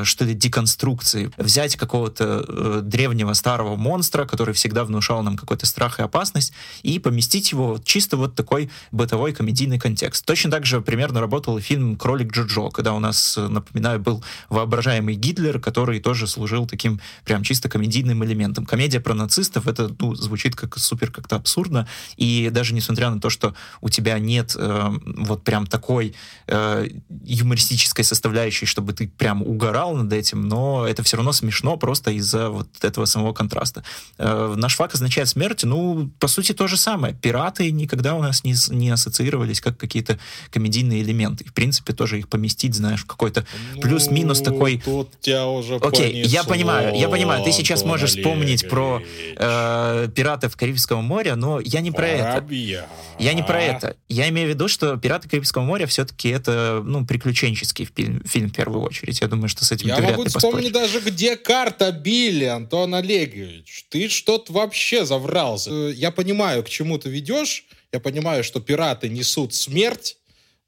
что 0.04 0.24
ли, 0.24 0.32
деконструкции. 0.32 1.30
Взять 1.36 1.76
какого-то 1.76 2.80
древнего 2.80 3.34
старого 3.34 3.76
монстра, 3.76 4.24
который 4.24 4.54
всегда 4.54 4.84
внушал 4.84 5.22
нам 5.22 5.36
какой-то 5.36 5.66
страх 5.66 6.00
и 6.00 6.02
опасность, 6.02 6.52
и 6.82 6.98
поместить 6.98 7.52
его 7.52 7.78
чисто 7.84 8.16
вот 8.16 8.34
такой 8.34 8.70
бытовой 8.92 9.34
комедийный 9.34 9.78
контекст. 9.78 10.21
Точно 10.24 10.50
так 10.50 10.66
же 10.66 10.80
примерно 10.80 11.20
работал 11.20 11.58
фильм 11.60 11.96
«Кролик 11.96 12.32
Джоджо», 12.32 12.70
когда 12.70 12.92
у 12.92 13.00
нас, 13.00 13.36
напоминаю, 13.36 14.00
был 14.00 14.22
воображаемый 14.48 15.14
Гитлер, 15.14 15.60
который 15.60 16.00
тоже 16.00 16.26
служил 16.26 16.66
таким 16.66 17.00
прям 17.24 17.42
чисто 17.42 17.68
комедийным 17.68 18.24
элементом. 18.24 18.64
Комедия 18.66 19.00
про 19.00 19.14
нацистов, 19.14 19.66
это 19.66 19.94
ну, 19.98 20.14
звучит 20.14 20.54
как 20.54 20.78
супер 20.78 21.10
как-то 21.10 21.36
абсурдно, 21.36 21.88
и 22.16 22.50
даже 22.52 22.74
несмотря 22.74 23.10
на 23.10 23.20
то, 23.20 23.30
что 23.30 23.54
у 23.80 23.88
тебя 23.88 24.18
нет 24.18 24.54
э, 24.56 24.90
вот 25.04 25.42
прям 25.42 25.66
такой 25.66 26.14
э, 26.46 26.88
юмористической 27.24 28.04
составляющей, 28.04 28.66
чтобы 28.66 28.92
ты 28.92 29.08
прям 29.08 29.42
угорал 29.42 29.96
над 29.96 30.12
этим, 30.12 30.48
но 30.48 30.86
это 30.86 31.02
все 31.02 31.16
равно 31.16 31.32
смешно 31.32 31.76
просто 31.76 32.10
из-за 32.12 32.50
вот 32.50 32.68
этого 32.82 33.06
самого 33.06 33.32
контраста. 33.32 33.82
Э, 34.18 34.54
наш 34.56 34.76
факт 34.76 34.94
означает 34.94 35.28
смерть, 35.28 35.64
ну, 35.64 36.10
по 36.18 36.28
сути, 36.28 36.52
то 36.52 36.68
же 36.68 36.76
самое. 36.76 37.14
Пираты 37.14 37.70
никогда 37.70 38.14
у 38.14 38.22
нас 38.22 38.44
не, 38.44 38.54
не 38.70 38.90
ассоциировались 38.90 39.60
как 39.60 39.78
какие-то 39.78 40.11
комедийные 40.50 41.02
элементы. 41.02 41.44
И, 41.44 41.48
в 41.48 41.52
принципе, 41.52 41.92
тоже 41.92 42.18
их 42.18 42.28
поместить, 42.28 42.74
знаешь, 42.74 43.02
в 43.02 43.06
какой-то 43.06 43.46
ну, 43.74 43.80
плюс-минус 43.80 44.40
такой... 44.40 44.80
Тут 44.84 45.10
тебя 45.20 45.46
уже 45.46 45.76
Окей, 45.76 46.12
понесло, 46.12 46.30
я 46.30 46.44
понимаю, 46.44 46.94
я 46.94 47.08
понимаю. 47.08 47.44
Ты 47.44 47.52
сейчас 47.52 47.84
можешь 47.84 48.10
вспомнить 48.10 48.68
про 48.68 49.02
э, 49.36 50.08
пиратов 50.14 50.56
Карибского 50.56 51.00
моря, 51.00 51.36
но 51.36 51.60
я 51.60 51.80
не 51.80 51.90
про 51.90 52.06
Воробья. 52.06 52.80
это. 52.80 52.88
Я 53.22 53.34
не 53.34 53.42
про 53.42 53.62
это. 53.62 53.96
Я 54.08 54.28
имею 54.28 54.48
в 54.48 54.50
виду, 54.50 54.68
что 54.68 54.96
«Пираты 54.96 55.28
Карибского 55.28 55.62
моря» 55.62 55.86
все-таки 55.86 56.28
это, 56.28 56.82
ну, 56.84 57.06
приключенческий 57.06 57.88
фильм, 57.94 58.22
фильм 58.24 58.48
в 58.48 58.52
первую 58.54 58.82
очередь. 58.82 59.20
Я 59.20 59.28
думаю, 59.28 59.48
что 59.48 59.64
с 59.64 59.72
этим 59.72 59.88
я 59.88 59.96
ты 59.96 60.02
могу 60.02 60.24
вспомнить 60.24 60.72
даже, 60.72 61.00
где 61.00 61.36
карта 61.36 61.92
Билли, 61.92 62.44
Антон 62.44 62.94
Олегович. 62.94 63.86
Ты 63.88 64.08
что-то 64.08 64.52
вообще 64.52 65.04
заврался. 65.04 65.70
Э, 65.70 65.92
я 65.94 66.10
понимаю, 66.10 66.62
к 66.62 66.68
чему 66.68 66.98
ты 66.98 67.10
ведешь, 67.10 67.64
я 67.92 68.00
понимаю, 68.00 68.42
что 68.42 68.60
пираты 68.60 69.08
несут 69.08 69.54
смерть, 69.54 70.16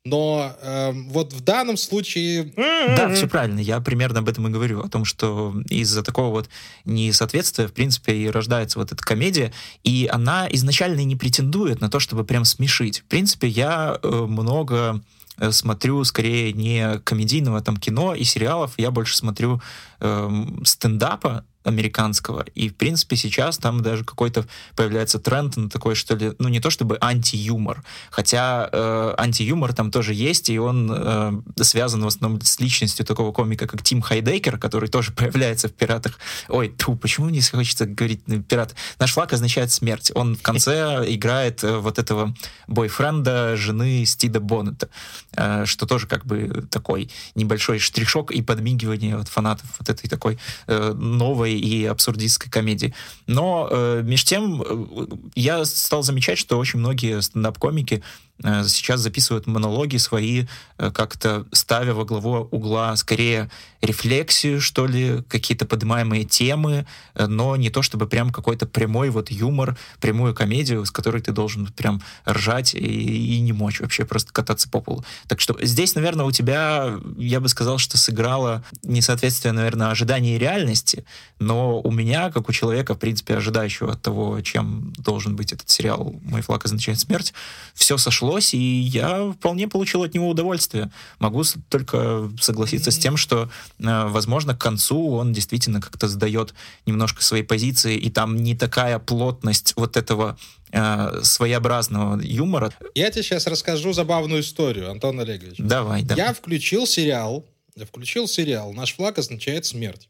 но 0.05 0.55
э, 0.61 0.93
вот 0.93 1.33
в 1.33 1.41
данном 1.41 1.79
случае... 1.79 2.53
Да, 2.57 3.13
все 3.15 3.27
правильно. 3.27 3.59
Я 3.59 3.81
примерно 3.81 4.19
об 4.19 4.29
этом 4.29 4.47
и 4.47 4.51
говорю. 4.51 4.83
О 4.83 4.89
том, 4.91 5.07
что 5.07 5.55
из-за 5.71 6.03
такого 6.03 6.29
вот 6.29 6.51
несоответствия, 6.85 7.69
в 7.69 7.73
принципе, 7.73 8.15
и 8.15 8.29
рождается 8.29 8.79
вот 8.79 8.93
эта 8.93 9.03
комедия. 9.03 9.51
И 9.83 10.07
она 10.13 10.47
изначально 10.51 11.03
не 11.05 11.17
претендует 11.17 11.81
на 11.81 11.89
то, 11.89 12.01
чтобы 12.01 12.25
прям 12.25 12.45
смешить. 12.45 13.01
В 13.01 13.05
принципе, 13.05 13.49
я 13.49 13.99
э, 14.03 14.09
много 14.09 15.01
э, 15.39 15.51
смотрю 15.53 16.05
скорее 16.05 16.53
не 16.53 16.99
комедийного 16.99 17.63
там 17.63 17.79
кино 17.79 18.15
и 18.15 18.25
сериалов, 18.25 18.75
я 18.77 18.91
больше 18.91 19.17
смотрю 19.17 19.63
э, 20.01 20.31
стендапа, 20.65 21.47
американского. 21.65 22.45
И, 22.55 22.69
в 22.69 22.77
принципе, 22.77 23.17
сейчас 23.17 23.59
там 23.59 23.83
даже 23.83 24.05
какой-то 24.05 24.47
появляется 24.77 25.19
тренд 25.19 25.57
на 25.57 25.71
такой, 25.71 25.95
что 25.95 26.15
ли, 26.15 26.33
ну, 26.39 26.49
не 26.49 26.61
то 26.61 26.71
чтобы 26.71 26.99
анти-юмор, 27.01 27.83
хотя 28.11 28.69
э, 28.71 29.15
анти-юмор 29.17 29.73
там 29.73 29.91
тоже 29.91 30.15
есть, 30.15 30.51
и 30.51 30.59
он 30.59 30.91
э, 30.93 31.33
связан 31.63 32.03
в 32.03 32.07
основном 32.07 32.41
с 32.43 32.61
личностью 32.61 33.07
такого 33.07 33.33
комика, 33.33 33.67
как 33.67 33.83
Тим 33.83 34.03
Хайдекер, 34.03 34.59
который 34.59 34.89
тоже 34.89 35.13
появляется 35.17 35.69
в 35.69 35.73
«Пиратах». 35.73 36.19
Ой, 36.49 36.69
тьфу, 36.77 36.97
почему 36.97 37.31
не 37.31 37.41
хочется 37.41 37.87
говорить 37.87 38.21
«Пират»? 38.49 38.75
Наш 38.99 39.13
флаг 39.13 39.33
означает 39.33 39.71
смерть. 39.71 40.13
Он 40.15 40.37
в 40.37 40.43
конце 40.43 41.05
играет 41.07 41.65
э, 41.65 41.79
вот 41.79 41.99
этого 41.99 42.35
бойфренда 42.69 43.57
жены 43.57 44.05
Стида 44.05 44.41
Боннета, 44.41 44.89
э, 45.37 45.65
что 45.65 45.87
тоже 45.87 46.07
как 46.07 46.27
бы 46.27 46.67
такой 46.71 47.11
небольшой 47.35 47.79
штришок 47.79 48.31
и 48.33 48.43
подмигивание 48.43 49.17
от 49.17 49.29
фанатов 49.29 49.67
вот 49.79 49.89
этой 49.89 50.09
такой 50.09 50.39
э, 50.67 50.93
новой 50.93 51.54
и 51.59 51.85
абсурдистской 51.85 52.51
комедии. 52.51 52.95
Но 53.27 53.69
э, 53.71 54.03
между 54.05 54.29
тем 54.29 54.63
э, 54.63 55.07
я 55.35 55.65
стал 55.65 56.03
замечать, 56.03 56.39
что 56.39 56.59
очень 56.59 56.79
многие 56.79 57.21
стендап-комики 57.21 58.03
сейчас 58.43 59.01
записывают 59.01 59.47
монологи 59.47 59.97
свои, 59.97 60.47
э, 60.79 60.91
как-то 60.91 61.47
ставя 61.53 61.95
во 61.95 62.05
главу 62.05 62.49
угла 62.51 62.95
скорее 62.97 63.51
рефлексию, 63.81 64.61
что 64.61 64.87
ли, 64.87 65.23
какие-то 65.29 65.67
поднимаемые 65.67 66.25
темы, 66.25 66.87
э, 67.15 67.27
но 67.27 67.57
не 67.57 67.71
то 67.71 67.83
чтобы 67.83 68.07
прям 68.07 68.33
какой-то 68.33 68.67
прямой 68.67 69.11
вот 69.11 69.31
юмор, 69.31 69.79
прямую 70.01 70.35
комедию, 70.35 70.85
с 70.85 70.91
которой 70.91 71.23
ты 71.23 71.33
должен 71.33 71.67
прям 71.67 72.03
ржать 72.29 72.75
и, 72.75 72.79
и 72.79 73.41
не 73.41 73.53
мочь 73.53 73.81
вообще 73.81 74.05
просто 74.05 74.33
кататься 74.33 74.69
по 74.69 74.81
полу. 74.81 75.05
Так 75.29 75.41
что 75.41 75.57
здесь, 75.63 75.95
наверное, 75.95 76.27
у 76.27 76.33
тебя, 76.33 76.95
я 77.17 77.41
бы 77.41 77.49
сказал, 77.49 77.79
что 77.79 77.97
сыграло 77.97 78.65
несоответствие, 78.83 79.53
наверное, 79.53 79.91
ожиданий 79.91 80.35
и 80.35 80.39
реальности, 80.39 81.05
но 81.39 81.81
у 81.81 81.91
меня, 81.91 82.31
как 82.31 82.49
у 82.49 82.53
человека, 82.53 82.95
в 82.95 82.99
принципе, 82.99 83.37
ожидающего 83.37 83.93
от 83.93 84.03
того, 84.03 84.41
чем 84.41 84.93
должен 84.99 85.37
быть 85.37 85.53
этот 85.53 85.71
сериал 85.71 86.15
«Мой 86.23 86.43
флаг 86.43 86.65
означает 86.65 86.99
смерть», 86.99 87.33
все 87.75 87.97
сошло 87.97 88.24
пришлось, 88.25 88.55
и 88.55 88.59
я 88.59 89.33
вполне 89.33 89.69
получил 89.69 90.03
от 90.03 90.15
него 90.15 90.29
удовольствие. 90.29 90.91
Могу 91.19 91.43
только 91.69 92.31
согласиться 92.41 92.91
mm-hmm. 92.91 92.93
с 92.93 92.99
тем, 92.99 93.17
что, 93.17 93.51
э, 93.79 94.07
возможно, 94.07 94.55
к 94.55 94.61
концу 94.61 95.11
он 95.11 95.33
действительно 95.33 95.81
как-то 95.81 96.09
сдает 96.09 96.55
немножко 96.87 97.23
свои 97.23 97.43
позиции, 97.43 97.97
и 97.97 98.11
там 98.11 98.37
не 98.37 98.55
такая 98.55 98.99
плотность 98.99 99.75
вот 99.77 99.97
этого 99.97 100.39
э, 100.73 101.21
своеобразного 101.23 102.21
юмора. 102.21 102.73
Я 102.95 103.11
тебе 103.11 103.23
сейчас 103.23 103.47
расскажу 103.47 103.93
забавную 103.93 104.41
историю, 104.41 104.91
Антон 104.91 105.21
Олегович. 105.21 105.57
Давай, 105.59 106.03
давай. 106.03 106.25
Я 106.25 106.33
включил 106.33 106.87
сериал, 106.87 107.45
я 107.77 107.85
включил 107.85 108.29
сериал 108.29 108.73
«Наш 108.73 108.95
флаг 108.95 109.19
означает 109.19 109.67
смерть». 109.67 110.09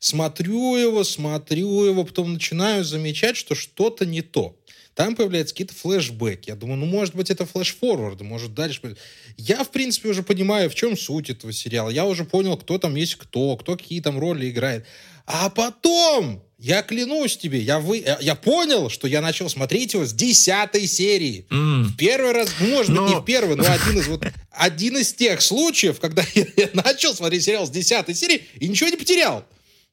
Смотрю 0.00 0.76
его, 0.76 1.02
смотрю 1.02 1.84
его, 1.84 2.04
потом 2.04 2.34
начинаю 2.34 2.84
замечать, 2.84 3.38
что 3.38 3.54
что-то 3.54 4.04
не 4.04 4.20
то. 4.20 4.54
Там 4.94 5.16
появляются 5.16 5.54
какие-то 5.54 5.74
флешбеки. 5.74 6.50
Я 6.50 6.56
думаю, 6.56 6.78
ну, 6.78 6.86
может 6.86 7.14
быть, 7.16 7.30
это 7.30 7.46
флеш-форварды, 7.46 8.22
может, 8.22 8.54
дальше... 8.54 8.96
Я, 9.36 9.64
в 9.64 9.70
принципе, 9.70 10.08
уже 10.08 10.22
понимаю, 10.22 10.70
в 10.70 10.74
чем 10.74 10.96
суть 10.96 11.30
этого 11.30 11.52
сериала. 11.52 11.90
Я 11.90 12.04
уже 12.04 12.24
понял, 12.24 12.56
кто 12.56 12.78
там 12.78 12.94
есть 12.94 13.16
кто, 13.16 13.56
кто 13.56 13.76
какие 13.76 14.00
там 14.00 14.18
роли 14.18 14.48
играет. 14.50 14.86
А 15.26 15.50
потом, 15.50 16.44
я 16.58 16.82
клянусь 16.82 17.36
тебе, 17.36 17.58
я, 17.58 17.80
вы, 17.80 18.04
я 18.20 18.34
понял, 18.36 18.88
что 18.90 19.08
я 19.08 19.20
начал 19.20 19.48
смотреть 19.48 19.94
его 19.94 20.04
с 20.04 20.12
десятой 20.12 20.86
серии. 20.86 21.46
Mm. 21.50 21.82
В 21.84 21.96
первый 21.96 22.32
раз, 22.32 22.50
ну, 22.60 22.68
может 22.68 22.90
но... 22.90 23.02
быть, 23.02 23.14
не 23.14 23.20
в 23.20 23.24
первый, 23.24 23.56
но 23.56 23.64
один 23.68 23.98
из, 23.98 24.06
вот, 24.06 24.24
один 24.50 24.98
из 24.98 25.12
тех 25.14 25.40
случаев, 25.40 25.98
когда 25.98 26.22
я, 26.34 26.46
я 26.56 26.70
начал 26.72 27.14
смотреть 27.14 27.44
сериал 27.44 27.66
с 27.66 27.70
десятой 27.70 28.14
серии 28.14 28.44
и 28.60 28.68
ничего 28.68 28.90
не 28.90 28.96
потерял. 28.96 29.44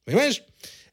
Понимаешь? 0.06 0.44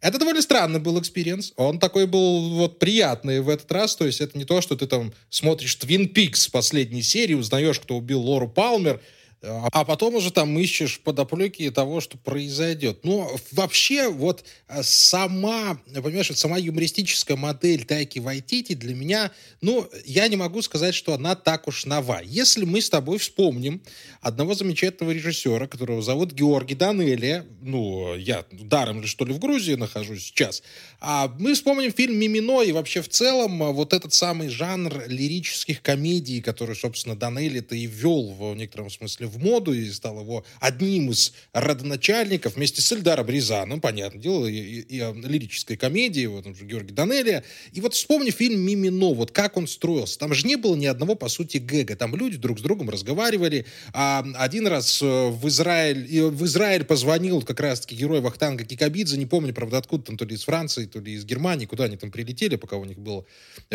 Это 0.00 0.18
довольно 0.18 0.42
странный 0.42 0.78
был 0.78 1.00
experience. 1.00 1.52
Он 1.56 1.80
такой 1.80 2.06
был 2.06 2.50
вот 2.50 2.78
приятный 2.78 3.40
в 3.40 3.48
этот 3.48 3.70
раз. 3.72 3.96
То 3.96 4.06
есть 4.06 4.20
это 4.20 4.38
не 4.38 4.44
то, 4.44 4.60
что 4.60 4.76
ты 4.76 4.86
там 4.86 5.12
смотришь 5.28 5.74
Твин 5.74 6.08
Пикс 6.08 6.48
последней 6.48 7.02
серии, 7.02 7.34
узнаешь, 7.34 7.80
кто 7.80 7.96
убил 7.96 8.20
Лору 8.20 8.48
Палмер, 8.48 9.00
а 9.42 9.84
потом 9.84 10.16
уже 10.16 10.32
там 10.32 10.58
ищешь 10.58 10.98
подоплеки 11.00 11.70
того, 11.70 12.00
что 12.00 12.18
произойдет. 12.18 13.04
Но 13.04 13.30
вообще 13.52 14.08
вот 14.08 14.44
э, 14.66 14.82
сама, 14.82 15.80
понимаешь, 15.94 16.28
вот 16.30 16.38
сама 16.38 16.58
юмористическая 16.58 17.36
модель 17.36 17.84
Тайки 17.84 18.18
Вайтити 18.18 18.74
для 18.74 18.96
меня, 18.96 19.30
ну, 19.60 19.88
я 20.04 20.26
не 20.26 20.36
могу 20.36 20.60
сказать, 20.62 20.94
что 20.94 21.14
она 21.14 21.36
так 21.36 21.68
уж 21.68 21.86
нова. 21.86 22.20
Если 22.24 22.64
мы 22.64 22.80
с 22.80 22.90
тобой 22.90 23.18
вспомним 23.18 23.80
одного 24.20 24.54
замечательного 24.54 25.12
режиссера, 25.12 25.68
которого 25.68 26.02
зовут 26.02 26.32
Георгий 26.32 26.74
Данелия, 26.74 27.46
ну, 27.60 28.16
я 28.16 28.44
даром 28.50 29.02
ли 29.02 29.06
что 29.06 29.24
ли 29.24 29.32
в 29.32 29.38
Грузии 29.38 29.74
нахожусь 29.74 30.24
сейчас, 30.24 30.64
а 30.98 31.32
мы 31.38 31.54
вспомним 31.54 31.92
фильм 31.92 32.16
«Мимино» 32.16 32.62
и 32.62 32.72
вообще 32.72 33.02
в 33.02 33.08
целом 33.08 33.62
э, 33.62 33.72
вот 33.72 33.92
этот 33.92 34.12
самый 34.12 34.48
жанр 34.48 35.04
лирических 35.06 35.80
комедий, 35.80 36.40
который, 36.40 36.74
собственно, 36.74 37.14
Данелли-то 37.14 37.76
и 37.76 37.86
ввел 37.86 38.32
в 38.32 38.56
некотором 38.56 38.90
смысле 38.90 39.27
в 39.28 39.38
моду 39.38 39.72
и 39.72 39.90
стал 39.90 40.20
его 40.20 40.44
одним 40.60 41.10
из 41.10 41.32
родоначальников 41.52 42.56
вместе 42.56 42.82
с 42.82 42.92
Эльдаром 42.92 43.28
Рязаном, 43.28 43.80
понятное 43.80 44.20
дело, 44.20 44.46
и, 44.46 44.56
и, 44.56 44.98
и 44.98 45.02
лирической 45.26 45.76
комедии, 45.76 46.26
вот 46.26 46.46
он 46.46 46.54
же 46.54 46.64
Георгий 46.64 46.92
Данелия. 46.92 47.44
И 47.72 47.80
вот 47.80 47.94
вспомни 47.94 48.30
фильм 48.30 48.60
«Мимино», 48.60 49.14
вот 49.14 49.30
как 49.30 49.56
он 49.56 49.66
строился. 49.66 50.18
Там 50.18 50.34
же 50.34 50.46
не 50.46 50.56
было 50.56 50.74
ни 50.74 50.86
одного, 50.86 51.14
по 51.14 51.28
сути, 51.28 51.58
гэга. 51.58 51.96
Там 51.96 52.14
люди 52.16 52.36
друг 52.36 52.58
с 52.58 52.62
другом 52.62 52.90
разговаривали. 52.90 53.66
А 53.92 54.24
один 54.36 54.66
раз 54.66 55.00
э, 55.02 55.28
в 55.28 55.46
Израиль, 55.48 56.22
в 56.30 56.44
Израиль 56.44 56.84
позвонил 56.84 57.42
как 57.42 57.60
раз-таки 57.60 57.94
герой 57.94 58.20
Вахтанга 58.20 58.64
Кикабидзе, 58.64 59.16
не 59.16 59.26
помню, 59.26 59.54
правда, 59.54 59.78
откуда 59.78 60.04
там, 60.04 60.16
то 60.16 60.24
ли 60.24 60.34
из 60.34 60.44
Франции, 60.44 60.86
то 60.86 61.00
ли 61.00 61.12
из 61.12 61.24
Германии, 61.24 61.66
куда 61.66 61.84
они 61.84 61.96
там 61.96 62.10
прилетели, 62.10 62.56
пока 62.56 62.76
у 62.76 62.84
них 62.84 62.98
была 62.98 63.24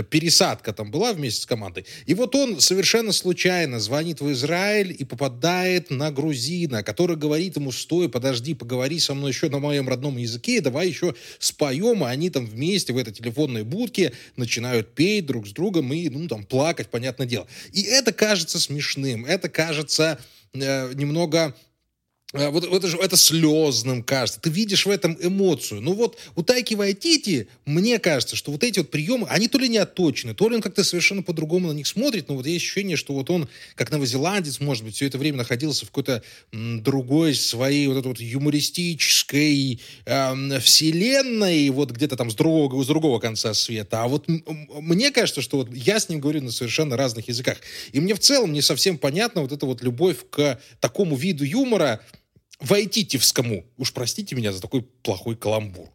пересадка 0.10 0.74
там 0.74 0.92
была 0.92 1.14
вместе 1.14 1.42
с 1.42 1.46
командой. 1.46 1.86
И 2.06 2.14
вот 2.14 2.36
он 2.36 2.60
совершенно 2.60 3.12
случайно 3.12 3.80
звонит 3.80 4.22
в 4.22 4.32
Израиль 4.32 4.96
и 4.98 5.04
попадает 5.04 5.43
нападает 5.44 5.90
на 5.90 6.10
грузина, 6.10 6.84
который 6.84 7.18
говорит 7.18 7.58
ему, 7.58 7.72
стой, 7.74 8.08
подожди, 8.08 8.54
поговори 8.54 9.00
со 9.00 9.14
мной 9.14 9.32
еще 9.32 9.50
на 9.50 9.60
моем 9.60 9.90
родном 9.90 10.18
языке, 10.18 10.62
давай 10.62 10.88
еще 10.88 11.16
споем, 11.38 12.04
и 12.06 12.08
они 12.08 12.30
там 12.30 12.46
вместе 12.46 12.94
в 12.94 12.98
этой 12.98 13.14
телефонной 13.14 13.64
будке 13.64 14.14
начинают 14.38 14.96
петь 14.96 15.26
друг 15.26 15.46
с 15.46 15.52
другом 15.52 15.92
и, 15.92 16.08
ну, 16.08 16.28
там, 16.30 16.46
плакать, 16.46 16.90
понятное 16.90 17.28
дело. 17.28 17.46
И 17.74 17.82
это 17.82 18.14
кажется 18.14 18.58
смешным, 18.58 19.26
это 19.26 19.50
кажется 19.50 20.18
э, 20.54 20.94
немного 20.94 21.54
вот, 22.34 22.68
вот 22.68 22.80
это 22.80 22.88
же 22.88 22.98
это 22.98 23.16
слезным 23.16 24.04
кажется. 24.04 24.42
Ты 24.42 24.50
видишь 24.50 24.86
в 24.86 24.90
этом 24.90 25.16
эмоцию. 25.22 25.82
Ну 25.82 25.94
вот 25.94 26.18
у 26.36 26.42
Тайки 26.42 26.74
Вайтити, 26.74 27.48
мне 27.66 28.00
кажется, 28.00 28.36
что 28.36 28.52
вот 28.52 28.63
эти 28.63 28.80
вот 28.80 28.90
приемы, 28.90 29.28
они 29.30 29.48
то 29.48 29.60
ли 29.60 29.70
не 29.70 29.78
отточены, 29.78 30.34
то 30.34 30.50
ли 30.50 30.56
он 30.56 30.62
как-то 30.62 30.84
совершенно 30.84 31.22
по-другому 31.22 31.68
на 31.68 31.74
них 31.74 31.86
смотрит, 31.86 32.30
но 32.30 32.36
вот 32.36 32.48
есть 32.48 32.63
ощущение, 32.63 32.98
что 32.98 33.13
вот 33.13 33.30
он, 33.30 33.48
как 33.75 33.92
новозеландец, 33.92 34.60
может 34.60 34.84
быть, 34.84 34.96
все 34.96 35.06
это 35.06 35.18
время 35.18 35.38
находился 35.38 35.86
в 35.86 35.90
какой-то 35.90 36.24
другой 36.52 37.36
своей 37.36 37.88
вот 37.88 37.98
этой 37.98 38.08
вот 38.08 38.20
юмористической 38.20 39.80
э, 40.06 40.60
вселенной, 40.60 41.70
вот 41.70 41.92
где-то 41.92 42.18
там 42.18 42.32
с 42.32 42.36
другого, 42.36 42.84
с 42.84 42.88
другого 42.88 43.20
конца 43.20 43.54
света. 43.54 44.04
А 44.04 44.08
вот 44.08 44.28
мне 44.28 45.12
кажется, 45.12 45.42
что 45.42 45.58
вот 45.58 45.74
я 45.74 46.00
с 46.00 46.10
ним 46.10 46.20
говорю 46.20 46.42
на 46.42 46.52
совершенно 46.52 46.98
разных 46.98 47.28
языках. 47.28 47.58
И 47.92 48.00
мне 48.00 48.16
в 48.16 48.20
целом 48.20 48.54
не 48.54 48.62
совсем 48.62 48.98
понятно 48.98 49.42
вот 49.42 49.52
эта 49.52 49.66
вот 49.66 49.84
любовь 49.84 50.18
к 50.30 50.60
такому 50.80 51.16
виду 51.16 51.44
юмора, 51.44 52.02
Войтитевскому. 52.63 53.65
Уж 53.78 53.91
простите 53.91 54.36
меня 54.36 54.54
за 54.54 54.62
такой 54.62 54.82
плохой 54.82 55.36
каламбур. 55.36 55.89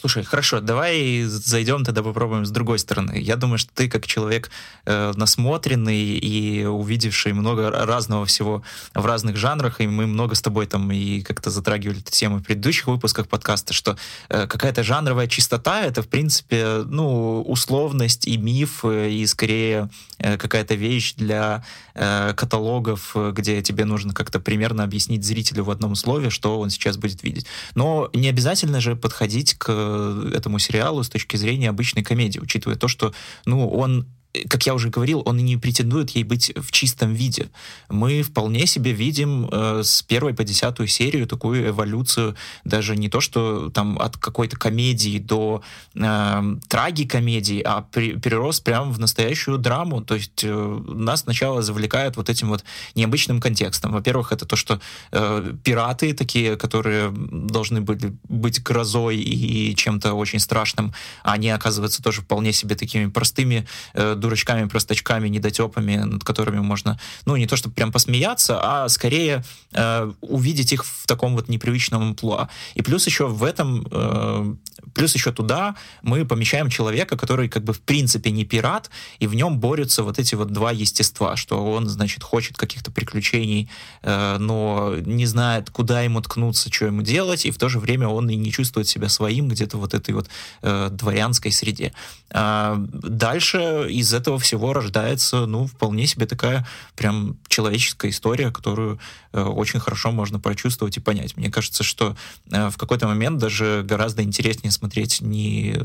Слушай, 0.00 0.24
хорошо, 0.24 0.60
давай 0.60 1.24
зайдем 1.24 1.84
тогда 1.84 2.02
попробуем 2.02 2.46
с 2.46 2.50
другой 2.50 2.78
стороны. 2.78 3.20
Я 3.20 3.36
думаю, 3.36 3.58
что 3.58 3.70
ты 3.74 3.86
как 3.86 4.06
человек 4.06 4.50
э, 4.86 5.12
насмотренный 5.14 6.16
и 6.16 6.64
увидевший 6.64 7.34
много 7.34 7.70
разного 7.70 8.24
всего 8.24 8.62
в 8.94 9.04
разных 9.04 9.36
жанрах, 9.36 9.82
и 9.82 9.86
мы 9.86 10.06
много 10.06 10.34
с 10.34 10.40
тобой 10.40 10.66
там 10.66 10.90
и 10.90 11.20
как-то 11.20 11.50
затрагивали 11.50 12.00
эту 12.00 12.12
тему 12.12 12.38
в 12.38 12.44
предыдущих 12.44 12.86
выпусках 12.86 13.28
подкаста, 13.28 13.74
что 13.74 13.98
э, 14.30 14.46
какая-то 14.46 14.82
жанровая 14.82 15.26
чистота— 15.26 15.82
это, 15.82 16.00
в 16.00 16.08
принципе, 16.08 16.82
ну, 16.86 17.42
условность 17.42 18.26
и 18.26 18.38
миф, 18.38 18.86
э, 18.86 19.10
и 19.10 19.26
скорее 19.26 19.90
э, 20.16 20.38
какая-то 20.38 20.76
вещь 20.76 21.12
для 21.16 21.62
э, 21.94 22.32
каталогов, 22.34 23.14
где 23.32 23.60
тебе 23.60 23.84
нужно 23.84 24.14
как-то 24.14 24.40
примерно 24.40 24.82
объяснить 24.82 25.26
зрителю 25.26 25.64
в 25.64 25.70
одном 25.70 25.94
слове, 25.94 26.30
что 26.30 26.58
он 26.58 26.70
сейчас 26.70 26.96
будет 26.96 27.22
видеть. 27.22 27.44
Но 27.74 28.08
не 28.14 28.30
обязательно 28.30 28.80
же 28.80 28.96
подходить 28.96 29.58
к 29.58 29.89
этому 30.32 30.58
сериалу 30.58 31.02
с 31.02 31.08
точки 31.08 31.36
зрения 31.36 31.68
обычной 31.70 32.02
комедии, 32.02 32.38
учитывая 32.38 32.76
то, 32.76 32.88
что, 32.88 33.12
ну, 33.44 33.68
он 33.68 34.06
как 34.48 34.66
я 34.66 34.74
уже 34.74 34.90
говорил, 34.90 35.22
он 35.24 35.38
и 35.38 35.42
не 35.42 35.56
претендует 35.56 36.10
ей 36.10 36.22
быть 36.22 36.52
в 36.56 36.70
чистом 36.70 37.14
виде. 37.14 37.48
Мы 37.88 38.22
вполне 38.22 38.66
себе 38.66 38.92
видим 38.92 39.48
э, 39.50 39.82
с 39.82 40.02
первой 40.02 40.34
по 40.34 40.44
десятую 40.44 40.86
серию 40.86 41.26
такую 41.26 41.68
эволюцию, 41.68 42.36
даже 42.64 42.96
не 42.96 43.08
то, 43.08 43.20
что 43.20 43.70
там 43.70 43.98
от 43.98 44.16
какой-то 44.16 44.56
комедии 44.56 45.18
до 45.18 45.62
э, 45.94 46.56
трагикомедии, 46.68 47.60
а 47.60 47.82
при, 47.82 48.12
перерос 48.12 48.60
прямо 48.60 48.92
в 48.92 49.00
настоящую 49.00 49.58
драму. 49.58 50.00
То 50.00 50.14
есть 50.14 50.44
э, 50.44 50.82
нас 50.88 51.20
сначала 51.20 51.62
завлекают 51.62 52.16
вот 52.16 52.30
этим 52.30 52.48
вот 52.50 52.64
необычным 52.94 53.40
контекстом. 53.40 53.92
Во-первых, 53.92 54.32
это 54.32 54.46
то, 54.46 54.54
что 54.54 54.80
э, 55.10 55.54
пираты 55.64 56.14
такие, 56.14 56.56
которые 56.56 57.10
должны 57.10 57.80
были 57.80 58.12
быть 58.28 58.62
грозой 58.62 59.16
и 59.16 59.74
чем-то 59.74 60.14
очень 60.14 60.38
страшным, 60.38 60.94
они 61.24 61.50
оказываются 61.50 62.02
тоже 62.02 62.22
вполне 62.22 62.52
себе 62.52 62.76
такими 62.76 63.06
простыми 63.06 63.66
э, 63.94 64.14
дурачками, 64.20 64.68
простачками, 64.68 65.28
недотепами, 65.28 65.96
над 65.96 66.24
которыми 66.24 66.60
можно, 66.60 66.98
ну, 67.26 67.36
не 67.36 67.46
то 67.46 67.56
чтобы 67.56 67.74
прям 67.74 67.92
посмеяться, 67.92 68.60
а 68.62 68.88
скорее 68.88 69.44
э, 69.72 70.12
увидеть 70.20 70.72
их 70.72 70.84
в 70.84 71.06
таком 71.06 71.34
вот 71.34 71.48
непривычном 71.48 72.02
амплуа. 72.02 72.48
И 72.74 72.82
плюс 72.82 73.06
еще 73.06 73.26
в 73.26 73.42
этом, 73.42 73.86
э, 73.90 74.54
плюс 74.94 75.14
еще 75.14 75.32
туда 75.32 75.74
мы 76.02 76.24
помещаем 76.24 76.70
человека, 76.70 77.16
который 77.16 77.48
как 77.48 77.64
бы 77.64 77.72
в 77.72 77.80
принципе 77.80 78.30
не 78.30 78.44
пират, 78.44 78.90
и 79.18 79.26
в 79.26 79.34
нем 79.34 79.58
борются 79.58 80.02
вот 80.02 80.18
эти 80.18 80.34
вот 80.34 80.52
два 80.52 80.72
естества, 80.72 81.36
что 81.36 81.64
он, 81.64 81.88
значит, 81.88 82.22
хочет 82.22 82.56
каких-то 82.56 82.90
приключений, 82.90 83.68
э, 84.02 84.36
но 84.38 84.94
не 85.04 85.26
знает, 85.26 85.70
куда 85.70 86.02
ему 86.02 86.20
ткнуться, 86.20 86.72
что 86.72 86.86
ему 86.86 87.02
делать, 87.02 87.46
и 87.46 87.50
в 87.50 87.58
то 87.58 87.68
же 87.68 87.78
время 87.78 88.08
он 88.08 88.28
и 88.30 88.36
не 88.36 88.52
чувствует 88.52 88.88
себя 88.88 89.08
своим 89.08 89.48
где-то 89.48 89.78
вот 89.78 89.94
этой 89.94 90.14
вот 90.14 90.28
э, 90.62 90.88
дворянской 90.90 91.52
среде. 91.52 91.92
А 92.30 92.76
дальше 92.78 93.86
из 93.90 94.09
из 94.10 94.14
этого 94.14 94.38
всего 94.38 94.72
рождается, 94.72 95.46
ну, 95.46 95.66
вполне 95.66 96.06
себе 96.06 96.26
такая 96.26 96.66
прям 96.96 97.38
человеческая 97.48 98.10
история, 98.10 98.50
которую 98.50 98.98
очень 99.32 99.80
хорошо 99.80 100.10
можно 100.10 100.40
прочувствовать 100.40 100.96
и 100.96 101.00
понять. 101.00 101.36
Мне 101.36 101.50
кажется, 101.50 101.82
что 101.82 102.16
э, 102.50 102.68
в 102.70 102.76
какой-то 102.76 103.06
момент 103.06 103.38
даже 103.38 103.82
гораздо 103.84 104.22
интереснее 104.22 104.72
смотреть 104.72 105.20
не 105.20 105.76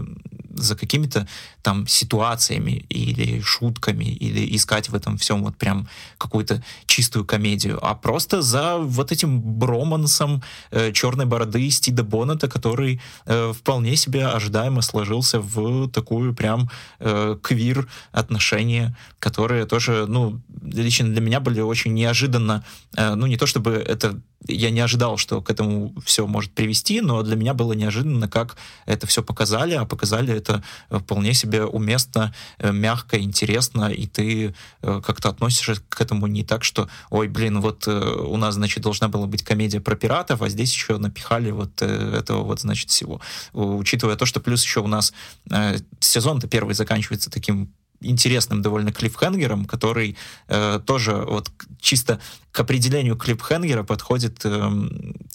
за 0.56 0.76
какими-то 0.76 1.28
там 1.62 1.88
ситуациями 1.88 2.86
или 2.90 3.42
шутками, 3.42 4.06
или 4.06 4.56
искать 4.56 4.90
в 4.90 4.96
этом 4.96 5.18
всем 5.18 5.44
вот 5.44 5.58
прям 5.58 5.88
какую-то 6.18 6.64
чистую 6.86 7.26
комедию, 7.26 7.78
а 7.82 7.94
просто 7.94 8.42
за 8.42 8.78
вот 8.78 9.12
этим 9.12 9.42
бромансом 9.42 10.42
э, 10.72 10.92
черной 10.94 11.26
бороды 11.26 11.70
Стида 11.70 12.04
Боннета, 12.04 12.48
который 12.48 13.02
э, 13.26 13.54
вполне 13.54 13.96
себе 13.96 14.28
ожидаемо 14.28 14.82
сложился 14.82 15.40
в 15.40 15.90
такую 15.90 16.34
прям 16.34 16.70
э, 17.00 17.38
квир 17.42 17.88
отношения, 18.12 18.96
которые 19.20 19.66
тоже, 19.66 20.06
ну, 20.08 20.40
лично 20.64 21.10
для 21.10 21.22
меня 21.22 21.40
были 21.40 21.60
очень 21.60 21.94
неожиданно, 21.94 22.64
э, 22.96 23.16
ну, 23.16 23.28
не 23.28 23.35
то 23.38 23.46
чтобы 23.46 23.72
это 23.72 24.20
я 24.48 24.70
не 24.70 24.80
ожидал, 24.80 25.18
что 25.18 25.42
к 25.42 25.50
этому 25.50 25.94
все 26.06 26.28
может 26.28 26.52
привести, 26.52 27.02
но 27.02 27.24
для 27.24 27.36
меня 27.36 27.54
было 27.54 27.74
неожиданно, 27.74 28.28
как 28.28 28.58
это 28.86 29.08
все 29.08 29.24
показали, 29.24 29.74
а 29.74 29.86
показали 29.86 30.34
это 30.34 30.64
вполне 30.90 31.34
себе 31.34 31.66
уместно, 31.66 32.34
э, 32.60 32.72
мягко, 32.72 33.20
интересно, 33.20 33.92
и 33.92 34.06
ты 34.08 34.54
э, 34.82 35.02
как-то 35.04 35.30
относишься 35.30 35.82
к 35.90 36.00
этому 36.00 36.28
не 36.28 36.44
так, 36.44 36.64
что, 36.64 36.90
ой, 37.10 37.28
блин, 37.28 37.60
вот 37.62 37.88
э, 37.88 37.92
у 37.92 38.38
нас, 38.38 38.56
значит, 38.56 38.84
должна 38.84 39.08
была 39.08 39.26
быть 39.26 39.44
комедия 39.44 39.82
про 39.82 39.96
пиратов, 39.96 40.42
а 40.42 40.50
здесь 40.50 40.74
еще 40.74 40.98
напихали 40.98 41.52
вот 41.52 41.82
этого 41.82 42.44
вот, 42.44 42.60
значит, 42.60 42.90
всего. 42.90 43.22
Учитывая 43.54 44.16
то, 44.16 44.26
что 44.26 44.40
плюс 44.40 44.64
еще 44.64 44.82
у 44.82 44.88
нас 44.88 45.14
сезон-то 46.00 46.48
первый 46.48 46.76
заканчивается 46.76 47.30
таким 47.30 47.74
интересным 48.02 48.62
довольно 48.62 48.92
клиффхенгером, 48.92 49.66
который 49.66 50.18
э, 50.48 50.80
тоже 50.86 51.16
вот 51.16 51.52
чисто 51.80 52.20
к 52.56 52.60
определению 52.62 53.18
клипхенгера 53.18 53.84
подходит, 53.84 54.46
э, 54.46 54.72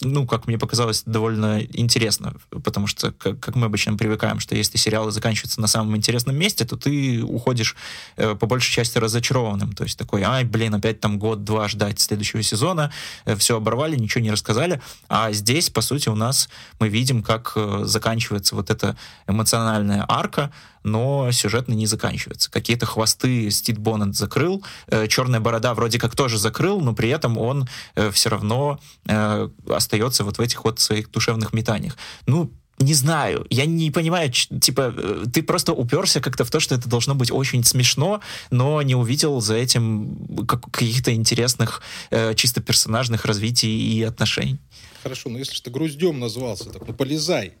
ну, 0.01 0.25
как 0.25 0.47
мне 0.47 0.57
показалось, 0.57 1.03
довольно 1.05 1.61
интересно, 1.61 2.33
потому 2.49 2.87
что, 2.87 3.11
как, 3.11 3.39
как 3.39 3.55
мы 3.55 3.67
обычно 3.67 3.95
привыкаем, 3.95 4.39
что 4.39 4.55
если 4.55 4.79
сериалы 4.79 5.11
заканчиваются 5.11 5.61
на 5.61 5.67
самом 5.67 5.95
интересном 5.95 6.35
месте, 6.35 6.65
то 6.65 6.77
ты 6.77 7.21
уходишь 7.21 7.75
э, 8.17 8.33
по 8.33 8.47
большей 8.47 8.73
части 8.73 8.97
разочарованным, 8.97 9.73
то 9.73 9.83
есть 9.83 9.99
такой, 9.99 10.23
ай, 10.23 10.45
блин, 10.45 10.73
опять 10.73 10.99
там 10.99 11.19
год-два 11.19 11.67
ждать 11.67 11.99
следующего 11.99 12.41
сезона, 12.41 12.91
э, 13.25 13.35
все 13.35 13.57
оборвали, 13.57 13.95
ничего 13.95 14.23
не 14.23 14.31
рассказали, 14.31 14.81
а 15.07 15.31
здесь, 15.31 15.69
по 15.69 15.81
сути, 15.81 16.09
у 16.09 16.15
нас 16.15 16.49
мы 16.79 16.89
видим, 16.89 17.21
как 17.21 17.53
э, 17.55 17.81
заканчивается 17.83 18.55
вот 18.55 18.71
эта 18.71 18.97
эмоциональная 19.27 20.05
арка, 20.07 20.51
но 20.83 21.31
сюжетно 21.31 21.73
не 21.73 21.85
заканчивается. 21.85 22.49
Какие-то 22.49 22.87
хвосты 22.87 23.51
Стит 23.51 23.77
Боннет 23.77 24.15
закрыл, 24.15 24.63
Черная 25.09 25.39
борода 25.39 25.75
вроде 25.75 25.99
как 25.99 26.15
тоже 26.15 26.39
закрыл, 26.39 26.81
но 26.81 26.95
при 26.95 27.10
этом 27.11 27.37
он 27.37 27.67
э, 27.95 28.11
все 28.11 28.29
равно 28.29 28.79
э, 29.07 29.49
остается 29.69 30.23
вот 30.23 30.37
в 30.37 30.41
этих 30.41 30.63
вот 30.63 30.79
своих 30.79 31.11
душевных 31.11 31.53
метаниях. 31.53 31.97
Ну, 32.25 32.51
не 32.81 32.93
знаю, 32.93 33.45
я 33.49 33.65
не 33.65 33.91
понимаю, 33.91 34.31
типа, 34.31 34.93
э, 34.95 35.25
ты 35.31 35.43
просто 35.43 35.73
уперся 35.73 36.19
как-то 36.19 36.43
в 36.43 36.51
то, 36.51 36.59
что 36.59 36.75
это 36.75 36.89
должно 36.89 37.15
быть 37.15 37.31
очень 37.31 37.63
смешно, 37.63 38.21
но 38.49 38.81
не 38.81 38.95
увидел 38.95 39.39
за 39.41 39.55
этим 39.55 40.45
каких-то 40.47 41.13
интересных 41.13 41.81
э, 42.09 42.33
чисто 42.35 42.61
персонажных 42.61 43.25
развитий 43.25 43.69
и 43.69 44.03
отношений. 44.03 44.57
Хорошо, 45.03 45.29
но 45.29 45.39
если 45.39 45.61
ты 45.61 45.69
груздем 45.69 46.19
назвался, 46.19 46.69
так 46.69 46.87
ну 46.87 46.93
полезай. 46.93 47.53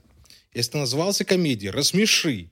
Если 0.53 0.71
ты 0.71 0.77
назвался 0.79 1.23
комедией, 1.23 1.71
рассмеши. 1.71 2.49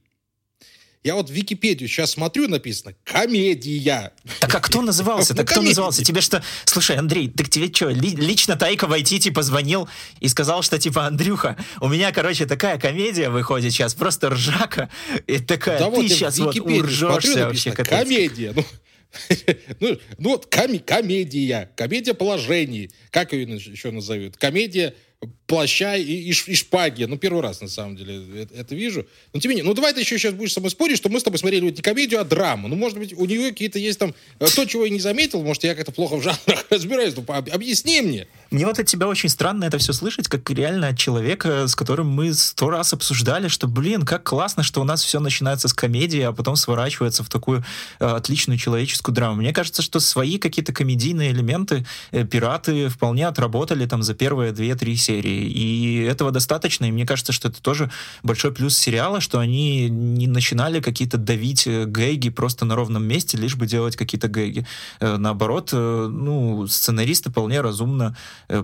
Я 1.01 1.15
вот 1.15 1.29
в 1.29 1.33
Википедию 1.33 1.87
сейчас 1.87 2.11
смотрю, 2.11 2.49
написано 2.49 2.93
«комедия». 3.05 4.11
Так 4.41 4.53
а 4.53 4.59
кто 4.59 4.81
назывался? 4.81 5.33
Так 5.33 5.47
кто 5.47 5.61
назывался? 5.61 6.03
Тебе 6.03 6.19
что... 6.19 6.43
Слушай, 6.65 6.97
Андрей, 6.97 7.29
так 7.29 7.47
тебе 7.47 7.73
что, 7.73 7.87
лично 7.89 8.57
Тайка 8.57 8.85
Вайтити 8.85 9.29
позвонил 9.29 9.87
и 10.19 10.27
сказал, 10.27 10.61
что 10.61 10.77
типа, 10.77 11.05
Андрюха, 11.05 11.55
у 11.79 11.87
меня, 11.87 12.11
короче, 12.11 12.45
такая 12.45 12.77
комедия 12.77 13.29
выходит 13.29 13.71
сейчас, 13.71 13.93
просто 13.93 14.31
ржака, 14.31 14.89
и 15.25 15.39
такая, 15.39 15.89
ты 15.89 16.09
сейчас 16.09 16.37
вот 16.37 16.59
уржешься 16.59 17.47
вообще. 17.47 17.71
Комедия. 17.71 18.53
Ну, 18.53 18.65
ну, 19.79 19.99
ну 20.17 20.29
вот 20.31 20.53
ком- 20.53 20.79
комедия, 20.79 21.71
комедия 21.77 22.13
положений, 22.13 22.91
как 23.09 23.31
ее 23.31 23.43
еще 23.43 23.91
назовут? 23.91 24.35
Комедия 24.35 24.93
плаща 25.49 25.95
и, 25.95 26.03
и, 26.03 26.29
и 26.29 26.55
шпаги. 26.55 27.03
Ну, 27.05 27.17
первый 27.17 27.41
раз, 27.41 27.59
на 27.59 27.67
самом 27.67 27.95
деле, 27.97 28.41
это, 28.43 28.53
это 28.53 28.75
вижу. 28.75 29.05
Но 29.33 29.39
тем 29.39 29.49
не 29.49 29.55
менее, 29.55 29.69
ну, 29.69 29.73
давай 29.73 29.93
ты 29.93 29.99
еще 30.01 30.17
сейчас 30.17 30.33
будешь 30.33 30.53
со 30.53 30.59
мной 30.59 30.69
спорить, 30.69 30.97
что 30.97 31.09
мы 31.09 31.19
с 31.19 31.23
тобой 31.23 31.39
смотрели 31.39 31.65
вот 31.65 31.75
не 31.75 31.81
комедию, 31.81 32.21
а 32.21 32.23
драму. 32.23 32.67
Ну, 32.67 32.75
может 32.75 32.99
быть, 32.99 33.13
у 33.13 33.25
нее 33.25 33.49
какие-то 33.49 33.79
есть 33.79 33.97
там... 33.97 34.13
Э, 34.39 34.45
то, 34.45 34.65
чего 34.65 34.85
я 34.85 34.91
не 34.91 34.99
заметил, 34.99 35.41
может, 35.41 35.63
я 35.63 35.73
как-то 35.73 35.91
плохо 35.91 36.17
в 36.17 36.23
жанрах 36.23 36.65
разбираюсь. 36.69 37.15
Ну, 37.15 37.25
объясни 37.27 38.01
мне. 38.01 38.27
Мне 38.51 38.65
вот 38.65 38.79
от 38.79 38.85
тебя 38.85 39.07
очень 39.07 39.27
странно 39.27 39.65
это 39.65 39.79
все 39.79 39.91
слышать, 39.91 40.27
как 40.27 40.47
реально 40.51 40.89
от 40.89 40.99
человека, 40.99 41.67
с 41.67 41.75
которым 41.75 42.09
мы 42.09 42.33
сто 42.33 42.69
раз 42.69 42.93
обсуждали, 42.93 43.47
что, 43.47 43.67
блин, 43.67 44.03
как 44.03 44.23
классно, 44.23 44.61
что 44.61 44.81
у 44.81 44.83
нас 44.83 45.03
все 45.03 45.19
начинается 45.19 45.67
с 45.67 45.73
комедии, 45.73 46.21
а 46.21 46.31
потом 46.31 46.55
сворачивается 46.55 47.23
в 47.23 47.29
такую 47.29 47.65
э, 47.99 48.05
отличную 48.05 48.59
человеческую 48.59 49.15
драму. 49.15 49.37
Мне 49.37 49.51
кажется, 49.51 49.81
что 49.81 49.99
свои 49.99 50.37
какие-то 50.37 50.73
комедийные 50.73 51.31
элементы 51.31 51.85
э, 52.11 52.23
пираты 52.23 52.87
вполне 52.89 53.27
отработали 53.27 53.87
там 53.87 54.03
за 54.03 54.13
первые 54.13 54.51
две-три 54.51 54.95
серии. 54.95 55.08
И 55.13 56.03
этого 56.03 56.31
достаточно, 56.31 56.85
и 56.85 56.91
мне 56.91 57.05
кажется, 57.05 57.31
что 57.31 57.49
это 57.49 57.61
тоже 57.61 57.89
большой 58.23 58.51
плюс 58.53 58.77
сериала, 58.77 59.21
что 59.21 59.39
они 59.39 59.89
не 59.89 60.27
начинали 60.27 60.79
какие-то 60.79 61.17
давить 61.17 61.67
э, 61.67 61.85
гэги 61.85 62.29
просто 62.29 62.65
на 62.65 62.75
ровном 62.75 63.03
месте, 63.03 63.37
лишь 63.37 63.55
бы 63.55 63.65
делать 63.65 63.95
какие-то 63.95 64.27
гэги. 64.27 64.65
Э, 64.99 65.17
наоборот, 65.17 65.69
э, 65.73 66.07
ну, 66.11 66.67
сценаристы 66.67 67.29
вполне 67.29 67.61
разумно 67.61 68.15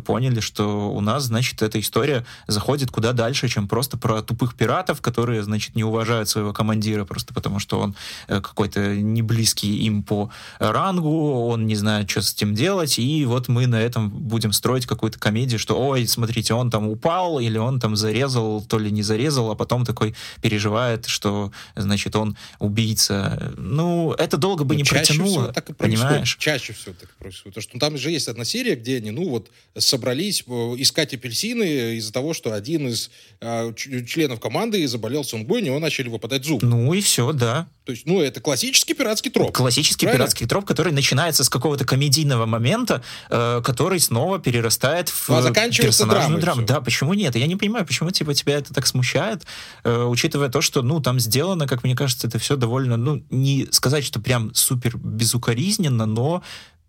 поняли, 0.05 0.39
что 0.39 0.91
у 0.91 1.01
нас, 1.01 1.23
значит, 1.23 1.62
эта 1.62 1.79
история 1.79 2.25
заходит 2.47 2.91
куда 2.91 3.13
дальше, 3.13 3.47
чем 3.47 3.67
просто 3.67 3.97
про 3.97 4.21
тупых 4.21 4.55
пиратов, 4.55 5.01
которые, 5.01 5.43
значит, 5.43 5.75
не 5.75 5.84
уважают 5.84 6.29
своего 6.29 6.53
командира 6.53 7.05
просто 7.05 7.34
потому, 7.34 7.60
что 7.60 7.79
он 7.79 7.95
какой-то 8.27 8.95
не 8.95 9.21
близкий 9.21 9.77
им 9.86 10.03
по 10.03 10.29
рангу, 10.60 11.47
он 11.47 11.65
не 11.65 11.75
знает, 11.75 12.10
что 12.10 12.21
с 12.21 12.34
этим 12.34 12.55
делать, 12.55 12.99
и 12.99 13.25
вот 13.25 13.47
мы 13.47 13.67
на 13.67 13.79
этом 13.81 14.10
будем 14.10 14.51
строить 14.51 14.86
какую-то 14.86 15.19
комедию, 15.19 15.60
что, 15.60 15.79
ой, 15.79 16.08
смотрите, 16.36 16.54
он 16.54 16.69
там 16.69 16.89
упал, 16.89 17.39
или 17.39 17.58
он 17.58 17.80
там 17.80 17.95
зарезал, 17.95 18.62
то 18.62 18.78
ли 18.78 18.91
не 18.91 19.04
зарезал, 19.04 19.52
а 19.52 19.56
потом 19.56 19.86
такой 19.86 20.13
переживает, 20.41 21.06
что, 21.06 21.52
значит, 21.76 22.15
он 22.15 22.36
убийца. 22.60 23.54
Ну, 23.58 24.12
это 24.13 24.36
долго 24.38 24.65
бы 24.65 24.74
ну, 24.74 24.80
не 24.80 24.84
чаще 24.84 25.13
протянуло, 25.13 25.30
всего 25.30 25.54
так 25.54 25.69
и 25.69 25.74
понимаешь? 25.74 26.36
Чаще 26.38 26.74
всего 26.74 26.93
так 27.00 27.10
и 27.10 27.24
происходит. 27.24 27.56
Потому 27.56 27.62
что 27.62 27.71
ну, 27.76 27.80
там 27.80 27.98
же 27.98 28.12
есть 28.12 28.28
одна 28.28 28.43
серия, 28.43 28.76
где 28.76 28.98
они, 28.98 29.12
ну, 29.12 29.30
вот, 29.30 29.50
собрались 29.78 30.43
э, 30.45 30.52
искать 30.78 31.13
апельсины 31.13 31.95
из-за 31.95 32.12
того, 32.12 32.34
что 32.34 32.54
один 32.54 32.89
из 32.89 33.10
э, 33.39 33.74
членов 33.76 34.39
команды 34.39 34.86
заболел 34.88 35.24
сунгой, 35.24 35.62
и 35.62 35.63
него 35.63 35.80
начали 35.80 36.10
выпадать 36.10 36.43
зубы. 36.43 36.65
Ну 36.67 36.93
и 36.93 37.00
все, 37.00 37.32
да. 37.32 37.67
То 37.86 37.91
есть, 37.91 38.06
ну, 38.08 38.19
это 38.19 38.41
классический 38.41 38.95
пиратский 38.95 39.30
троп. 39.30 39.56
Классический 39.56 40.08
правильно? 40.08 40.26
пиратский 40.26 40.48
троп, 40.48 40.65
который 40.65 40.91
начинается 40.91 41.43
с 41.43 41.50
какого-то 41.50 41.86
комедийного 41.86 42.48
момента, 42.48 43.04
э, 43.30 43.62
который 43.63 44.00
снова 44.00 44.39
перерастает 44.39 45.10
в 45.10 45.30
ну, 45.30 45.36
а 45.36 45.41
заканчивается 45.43 46.06
персонажную 46.28 46.66
драму. 46.66 46.68
Да, 46.68 46.82
почему 46.82 47.14
нет? 47.14 47.36
Я 47.36 47.48
не 47.48 47.56
понимаю, 47.56 47.86
почему 47.86 48.12
типа 48.12 48.34
тебя 48.34 48.58
это 48.58 48.74
так 48.74 48.88
смущает, 48.88 49.46
э, 49.84 50.04
учитывая 50.04 50.50
то, 50.50 50.62
что, 50.62 50.82
ну, 50.82 51.02
там 51.02 51.20
сделано, 51.20 51.68
как 51.68 51.84
мне 51.84 51.96
кажется, 51.96 52.28
это 52.28 52.40
все 52.40 52.56
довольно, 52.56 52.98
ну, 52.98 53.24
не 53.30 53.68
сказать, 53.72 54.04
что 54.04 54.20
прям 54.20 54.54
супер 54.54 54.98
безукоризненно, 54.98 56.06
но 56.06 56.44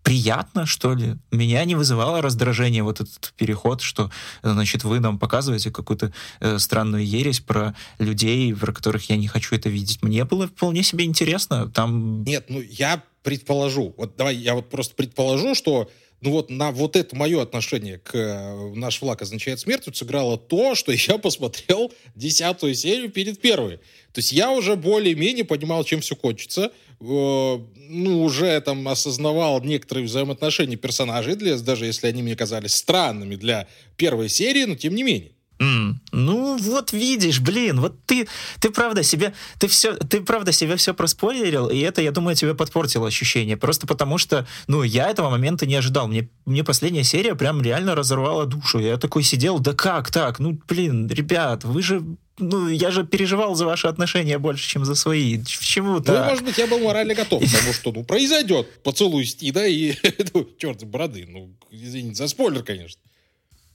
приятно, 0.07 0.65
что 0.65 0.93
ли. 0.93 1.17
Меня 1.31 1.65
не 1.65 1.75
вызывало 1.75 2.21
раздражение 2.21 2.81
вот 2.81 3.01
этот 3.01 3.33
переход, 3.35 3.81
что, 3.81 4.09
значит, 4.41 4.85
вы 4.85 5.01
нам 5.01 5.19
показываете 5.19 5.69
какую-то 5.69 6.13
э, 6.39 6.59
странную 6.59 7.05
ересь 7.05 7.41
про 7.41 7.75
людей, 7.99 8.55
про 8.55 8.71
которых 8.71 9.09
я 9.09 9.17
не 9.17 9.27
хочу 9.27 9.55
это 9.55 9.67
видеть. 9.67 10.01
Мне 10.01 10.23
было 10.23 10.47
вполне 10.47 10.81
себе 10.83 11.03
интересно. 11.03 11.69
Там... 11.69 12.23
Нет, 12.23 12.45
ну, 12.47 12.61
я 12.61 13.03
предположу. 13.21 13.93
Вот 13.97 14.15
давай 14.15 14.37
я 14.37 14.55
вот 14.55 14.69
просто 14.69 14.95
предположу, 14.95 15.53
что 15.55 15.91
ну 16.21 16.31
вот 16.31 16.49
на 16.49 16.71
вот 16.71 16.95
это 16.95 17.15
мое 17.15 17.41
отношение 17.41 17.99
к 17.99 18.15
э, 18.15 18.73
«Наш 18.75 18.97
флаг 18.99 19.21
означает 19.21 19.59
смерть» 19.59 19.83
вот 19.85 19.97
сыграло 19.97 20.37
то, 20.37 20.73
что 20.73 20.91
я 20.93 21.17
посмотрел 21.17 21.93
десятую 22.15 22.73
серию 22.75 23.09
перед 23.09 23.39
первой. 23.39 23.77
То 24.13 24.19
есть 24.19 24.31
я 24.31 24.51
уже 24.51 24.75
более-менее 24.75 25.45
понимал, 25.45 25.83
чем 25.83 26.01
все 26.01 26.15
кончится. 26.15 26.71
Э, 26.99 27.59
ну, 27.89 28.23
уже 28.23 28.59
там 28.61 28.87
осознавал 28.87 29.61
некоторые 29.61 30.05
взаимоотношения 30.05 30.75
персонажей, 30.75 31.35
для, 31.35 31.57
даже 31.57 31.85
если 31.85 32.07
они 32.07 32.23
мне 32.23 32.35
казались 32.35 32.75
странными 32.75 33.35
для 33.35 33.67
первой 33.95 34.29
серии, 34.29 34.65
но 34.65 34.75
тем 34.75 34.95
не 34.95 35.03
менее. 35.03 35.31
Mm. 35.59 35.95
Ну 36.11 36.57
вот 36.57 36.93
видишь, 36.93 37.39
блин, 37.39 37.81
вот 37.81 37.95
ты, 38.05 38.27
ты 38.59 38.69
правда 38.69 39.03
себе, 39.03 39.33
ты 39.59 39.67
все, 39.67 39.95
ты 39.95 40.21
правда 40.21 40.51
себе 40.51 40.75
все 40.75 40.93
проспойлерил, 40.93 41.67
и 41.67 41.79
это, 41.79 42.01
я 42.01 42.11
думаю, 42.11 42.35
тебе 42.35 42.53
подпортило 42.53 43.07
ощущение, 43.07 43.57
просто 43.57 43.87
потому 43.87 44.17
что, 44.17 44.45
ну, 44.67 44.83
я 44.83 45.09
этого 45.09 45.29
момента 45.29 45.65
не 45.65 45.75
ожидал, 45.75 46.07
мне, 46.07 46.29
мне 46.45 46.63
последняя 46.63 47.03
серия 47.03 47.35
прям 47.35 47.61
реально 47.61 47.95
разорвала 47.95 48.45
душу, 48.45 48.79
я 48.79 48.97
такой 48.97 49.23
сидел, 49.23 49.59
да 49.59 49.73
как 49.73 50.11
так, 50.11 50.39
ну, 50.39 50.59
блин, 50.67 51.07
ребят, 51.07 51.63
вы 51.63 51.81
же 51.81 52.03
ну, 52.39 52.69
я 52.69 52.91
же 52.91 53.03
переживал 53.03 53.55
за 53.55 53.65
ваши 53.65 53.87
отношения 53.87 54.37
больше, 54.37 54.69
чем 54.69 54.85
за 54.85 54.93
свои. 54.93 55.39
Почему 55.39 55.99
так? 56.01 56.25
Ну, 56.25 56.29
может 56.29 56.45
быть, 56.45 56.57
я 56.59 56.67
был 56.67 56.77
морально 56.79 57.15
готов 57.15 57.43
к 57.43 57.51
тому, 57.51 57.73
что, 57.73 57.91
ну, 57.91 58.03
произойдет 58.03 58.83
поцелуй 58.83 59.25
Стида 59.25 59.65
и, 59.65 59.95
ну, 60.33 60.47
черт, 60.59 60.83
бороды. 60.83 61.25
Ну, 61.27 61.49
извините 61.71 62.15
за 62.15 62.27
спойлер, 62.27 62.61
конечно. 62.61 63.01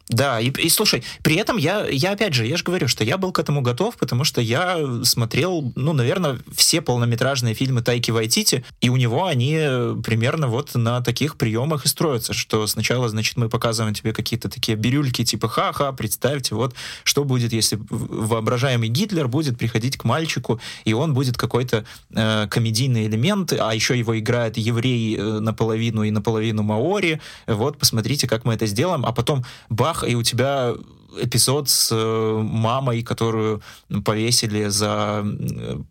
Да, 0.08 0.40
и, 0.40 0.50
и 0.50 0.68
слушай, 0.68 1.04
при 1.22 1.36
этом 1.36 1.56
я, 1.56 1.86
я 1.88 2.12
опять 2.12 2.34
же, 2.34 2.46
я 2.46 2.56
же 2.56 2.64
говорю, 2.64 2.88
что 2.88 3.04
я 3.04 3.16
был 3.18 3.32
к 3.32 3.38
этому 3.38 3.62
готов, 3.62 3.96
потому 3.96 4.24
что 4.24 4.40
я 4.40 4.78
смотрел, 5.04 5.72
ну, 5.76 5.92
наверное, 5.92 6.38
все 6.54 6.82
полнометражные 6.82 7.54
фильмы 7.54 7.82
Тайки 7.82 8.10
Вайтити, 8.10 8.64
и 8.80 8.88
у 8.88 8.96
него 8.96 9.26
они 9.26 9.56
примерно 10.02 10.48
вот 10.48 10.74
на 10.74 11.00
таких 11.00 11.36
приемах 11.36 11.84
и 11.84 11.88
строятся, 11.88 12.32
что 12.32 12.66
сначала, 12.66 13.08
значит, 13.08 13.36
мы 13.36 13.48
показываем 13.48 13.94
тебе 13.94 14.12
какие-то 14.12 14.48
такие 14.48 14.76
бирюльки, 14.76 15.24
типа, 15.24 15.48
ха-ха, 15.48 15.92
представьте, 15.92 16.56
вот 16.56 16.74
что 17.04 17.24
будет, 17.24 17.52
если 17.52 17.78
воображаемый 17.88 18.88
Гитлер 18.88 19.28
будет 19.28 19.56
приходить 19.56 19.96
к 19.96 20.04
мальчику, 20.04 20.60
и 20.84 20.92
он 20.92 21.14
будет 21.14 21.36
какой-то 21.36 21.84
э, 22.10 22.48
комедийный 22.50 23.06
элемент, 23.06 23.52
а 23.52 23.72
еще 23.72 23.96
его 23.96 24.18
играет 24.18 24.56
еврей 24.56 25.16
э, 25.16 25.38
наполовину 25.38 26.02
и 26.02 26.10
наполовину 26.10 26.64
маори, 26.64 27.20
вот, 27.46 27.78
посмотрите, 27.78 28.26
как 28.26 28.44
мы 28.44 28.54
это 28.54 28.66
сделаем, 28.66 29.06
а 29.06 29.12
потом 29.12 29.44
бах, 29.92 30.08
и 30.08 30.14
у 30.14 30.22
тебя 30.22 30.74
эпизод 31.20 31.68
с 31.68 31.90
э, 31.92 32.42
мамой, 32.42 33.02
которую 33.02 33.60
повесили 34.04 34.68
за 34.68 35.24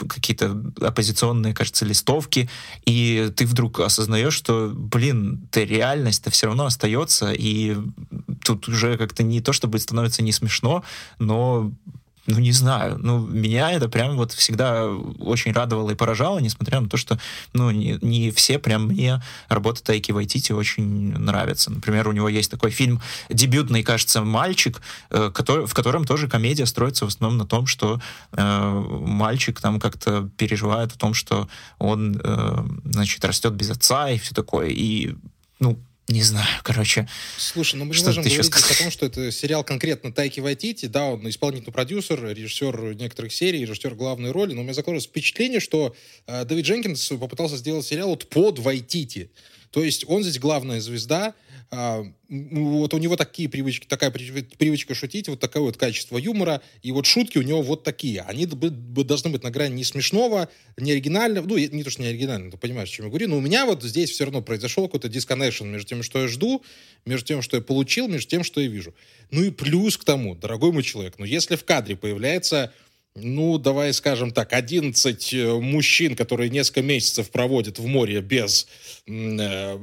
какие-то 0.10 0.60
оппозиционные, 0.82 1.54
кажется, 1.54 1.86
листовки, 1.86 2.50
и 2.88 3.32
ты 3.36 3.46
вдруг 3.46 3.82
осознаешь, 3.82 4.34
что, 4.34 4.72
блин, 4.74 5.48
ты 5.52 5.66
реальность-то 5.66 6.32
все 6.32 6.48
равно 6.48 6.66
остается, 6.66 7.34
и 7.34 7.78
тут 8.44 8.68
уже 8.68 8.98
как-то 8.98 9.22
не 9.22 9.42
то, 9.42 9.54
чтобы 9.54 9.78
становится 9.78 10.24
не 10.24 10.32
смешно, 10.32 10.84
но 11.20 11.72
ну, 12.28 12.40
не 12.40 12.52
знаю, 12.52 12.98
ну, 13.00 13.20
меня 13.20 13.72
это 13.72 13.90
прям 13.90 14.16
вот 14.16 14.32
всегда 14.32 14.88
очень 14.88 15.54
радовало 15.54 15.92
и 15.92 15.96
поражало, 15.96 16.40
несмотря 16.40 16.80
на 16.80 16.88
то, 16.88 16.98
что, 16.98 17.18
ну, 17.54 17.72
не, 17.72 17.98
не 18.02 18.32
все 18.32 18.60
прям 18.60 18.88
мне 18.88 19.22
работа 19.50 19.84
Тайки 19.84 20.12
Вайтити 20.12 20.52
очень 20.52 21.18
нравится. 21.18 21.72
Например, 21.72 22.08
у 22.08 22.12
него 22.12 22.30
есть 22.30 22.52
такой 22.52 22.70
фильм 22.72 23.02
дебютный, 23.30 23.84
кажется, 23.84 24.22
«Мальчик», 24.22 24.82
э, 25.10 25.32
который, 25.34 25.66
в 25.66 25.74
котором 25.74 26.06
тоже 26.06 26.28
комедия 26.28 26.66
строится 26.68 27.06
в 27.06 27.08
основном 27.08 27.40
на 27.40 27.46
том, 27.46 27.66
что 27.66 28.00
э, 28.34 28.86
мальчик 29.02 29.60
там 29.60 29.80
как-то 29.80 30.30
переживает 30.38 30.94
о 30.94 30.98
том, 30.98 31.14
что 31.14 31.50
он, 31.80 32.22
э, 32.24 32.64
значит, 32.86 33.26
растет 33.26 33.54
без 33.54 33.72
отца 33.72 34.10
и 34.10 34.20
все 34.20 34.36
такое. 34.36 34.68
И, 34.70 35.16
ну, 35.60 35.80
не 36.08 36.24
знаю, 36.24 36.48
короче. 36.64 37.08
Слушай, 37.38 37.76
ну 37.76 37.86
мы 37.86 37.96
не 37.96 38.04
можем 38.04 38.24
говорить 38.24 38.54
о 38.54 38.84
том, 38.84 38.92
что 38.92 39.06
это 39.06 39.32
сериал 39.32 39.64
конкретно 39.64 40.12
Тайки 40.12 40.40
Вайтити, 40.40 40.88
да, 40.88 41.06
он 41.06 41.28
исполнительный 41.30 41.72
продюсер, 41.72 42.24
режиссер 42.26 42.96
некоторых 42.96 43.32
серий, 43.34 43.62
режиссер 43.62 43.96
главной 43.96 44.32
роли, 44.32 44.54
но 44.54 44.62
у 44.62 44.64
меня 44.64 44.74
закладывается 44.74 45.10
впечатление, 45.10 45.60
что 45.60 45.96
э, 46.28 46.44
Дэвид 46.46 46.66
Дженкинс 46.66 47.14
попытался 47.20 47.56
сделать 47.58 47.86
сериал 47.86 48.10
вот 48.10 48.28
под 48.30 48.60
Вайтити. 48.60 49.32
То 49.70 49.84
есть 49.84 50.04
он 50.08 50.24
здесь 50.24 50.40
главная 50.40 50.82
звезда, 50.82 51.34
а, 51.74 52.04
вот 52.28 52.94
у 52.94 52.98
него 52.98 53.16
такие 53.16 53.48
привычки, 53.48 53.88
такая 53.88 54.12
привычка 54.12 54.94
шутить, 54.94 55.30
вот 55.30 55.40
такое 55.40 55.64
вот 55.64 55.78
качество 55.78 56.18
юмора, 56.18 56.62
и 56.82 56.92
вот 56.92 57.06
шутки 57.06 57.38
у 57.38 57.44
него 57.44 57.62
вот 57.62 57.86
такие. 57.86 58.22
Они 58.24 58.46
должны 58.46 59.30
быть 59.30 59.44
на 59.44 59.52
грани 59.52 59.76
не 59.76 59.86
смешного, 59.86 60.50
не 60.76 60.92
оригинального, 60.92 61.48
ну, 61.48 61.58
не 61.58 61.84
то, 61.84 61.90
что 61.90 62.02
не 62.02 62.10
оригинального, 62.10 62.52
ты 62.52 62.58
понимаешь, 62.58 62.90
о 62.90 62.92
чем 62.92 63.06
я 63.06 63.10
говорю, 63.10 63.30
но 63.30 63.38
у 63.38 63.42
меня 63.42 63.66
вот 63.66 63.84
здесь 63.84 64.12
все 64.12 64.26
равно 64.26 64.42
произошел 64.42 64.86
какой-то 64.88 65.08
disconnection 65.08 65.66
между 65.66 65.88
тем, 65.88 66.04
что 66.04 66.20
я 66.20 66.28
жду, 66.28 66.62
между 67.06 67.26
тем, 67.26 67.42
что 67.42 67.56
я 67.56 67.64
получил, 67.64 68.10
между 68.10 68.30
тем, 68.30 68.44
что 68.44 68.60
я 68.60 68.68
вижу. 68.68 68.94
Ну 69.30 69.42
и 69.42 69.50
плюс 69.50 69.98
к 69.98 70.04
тому, 70.04 70.36
дорогой 70.36 70.74
мой 70.74 70.84
человек, 70.84 71.16
ну 71.20 71.26
если 71.26 71.56
в 71.56 71.64
кадре 71.64 71.96
появляется 71.96 72.74
ну, 73.16 73.58
давай 73.58 73.94
скажем 73.94 74.32
так, 74.32 74.54
11 74.54 75.34
э, 75.34 75.54
мужчин, 75.60 76.16
которые 76.16 76.50
несколько 76.50 76.82
месяцев 76.82 77.30
проводят 77.30 77.78
в 77.78 77.86
море 77.86 78.22
без 78.22 78.68
э, 79.06 79.78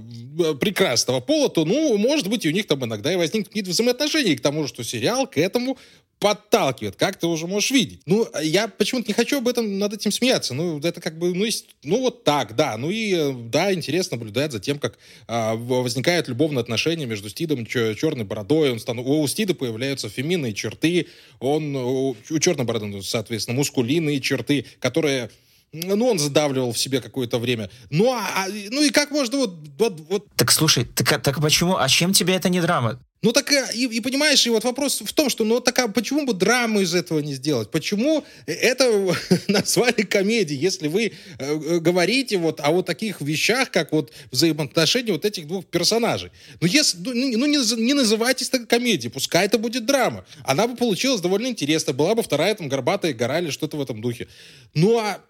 прекрасного 0.60 1.20
пола, 1.20 1.50
то, 1.50 1.64
ну, 1.64 1.98
может 1.98 2.28
быть, 2.28 2.46
у 2.46 2.50
них 2.50 2.66
там 2.66 2.84
иногда 2.84 3.12
и 3.12 3.16
возникнут 3.16 3.48
какие-то 3.48 3.70
взаимоотношения. 3.70 4.36
К 4.36 4.40
тому 4.40 4.66
что 4.66 4.82
сериал 4.82 5.26
к 5.26 5.36
этому 5.36 5.76
подталкивает, 6.18 6.96
как 6.96 7.16
ты 7.16 7.26
уже 7.26 7.46
можешь 7.46 7.70
видеть. 7.70 8.00
Ну, 8.06 8.26
я 8.42 8.66
почему-то 8.68 9.06
не 9.08 9.14
хочу 9.14 9.38
об 9.38 9.48
этом, 9.48 9.78
над 9.78 9.94
этим 9.94 10.10
смеяться. 10.10 10.52
Ну, 10.52 10.80
это 10.80 11.00
как 11.00 11.18
бы, 11.18 11.32
ну, 11.32 11.44
есть, 11.44 11.76
ну, 11.84 12.00
вот 12.00 12.24
так, 12.24 12.56
да. 12.56 12.76
Ну 12.76 12.90
и, 12.90 13.14
э, 13.14 13.32
да, 13.32 13.72
интересно 13.72 14.16
наблюдать 14.16 14.52
за 14.52 14.58
тем, 14.58 14.78
как 14.78 14.98
а, 15.26 15.54
возникают 15.54 16.28
любовные 16.28 16.60
отношения 16.60 17.06
между 17.06 17.28
Стидом 17.28 17.62
и 17.62 17.66
черной 17.66 18.24
бородой. 18.24 18.72
Он 18.72 18.80
стану... 18.80 19.02
У 19.04 19.26
Стида 19.28 19.54
появляются 19.54 20.08
феминные 20.08 20.54
черты, 20.54 21.06
он, 21.38 21.76
у, 21.76 22.16
у 22.30 22.38
черной 22.40 22.64
бороды, 22.64 22.86
ну, 22.86 23.02
соответственно, 23.18 23.56
мускулинные 23.56 24.20
черты, 24.20 24.64
которые 24.78 25.30
ну, 25.72 26.06
он 26.06 26.18
задавливал 26.18 26.72
в 26.72 26.78
себе 26.78 27.00
какое-то 27.00 27.38
время. 27.38 27.70
Ну, 27.90 28.12
а, 28.12 28.26
а 28.34 28.48
ну 28.48 28.82
и 28.82 28.90
как 28.90 29.10
можно 29.10 29.38
вот, 29.38 29.54
вот, 29.78 30.00
вот... 30.08 30.26
Так 30.36 30.50
слушай, 30.50 30.84
так, 30.84 31.22
так 31.22 31.40
почему, 31.40 31.76
а 31.76 31.88
чем 31.88 32.12
тебе 32.12 32.34
это 32.34 32.48
не 32.48 32.60
драма? 32.60 33.00
Ну 33.20 33.32
так 33.32 33.50
э, 33.50 33.66
и, 33.74 33.86
и 33.86 34.00
понимаешь, 34.00 34.46
и 34.46 34.50
вот 34.50 34.62
вопрос 34.62 35.00
в 35.00 35.12
том, 35.12 35.28
что 35.28 35.44
ну 35.44 35.60
так 35.60 35.76
а 35.80 35.88
почему 35.88 36.24
бы 36.24 36.34
драму 36.34 36.80
из 36.80 36.94
этого 36.94 37.18
не 37.18 37.34
сделать? 37.34 37.70
Почему 37.70 38.24
это 38.46 39.12
назвали 39.48 40.02
комедией, 40.02 40.60
если 40.60 40.86
вы 40.86 41.06
э, 41.06 41.12
э, 41.38 41.78
говорите 41.80 42.38
вот 42.38 42.60
о 42.60 42.70
вот 42.70 42.86
таких 42.86 43.20
вещах, 43.20 43.70
как 43.72 43.90
вот 43.90 44.12
взаимоотношения 44.30 45.12
вот 45.12 45.24
этих 45.24 45.48
двух 45.48 45.66
персонажей? 45.66 46.30
Ну, 46.60 46.68
если, 46.68 46.98
ну, 46.98 47.12
ну 47.12 47.46
не, 47.46 47.82
не 47.82 47.94
называйте 47.94 48.44
это 48.44 48.64
комедией, 48.64 49.10
пускай 49.10 49.46
это 49.46 49.58
будет 49.58 49.84
драма. 49.84 50.24
Она 50.44 50.68
бы 50.68 50.76
получилась 50.76 51.20
довольно 51.20 51.48
интересно, 51.48 51.92
была 51.92 52.14
бы 52.14 52.22
вторая 52.22 52.54
там 52.54 52.68
горбатая 52.68 53.12
гора 53.14 53.40
или 53.40 53.50
что-то 53.50 53.76
в 53.76 53.82
этом 53.82 54.00
духе. 54.00 54.28
Ну 54.74 54.96
а 54.96 55.20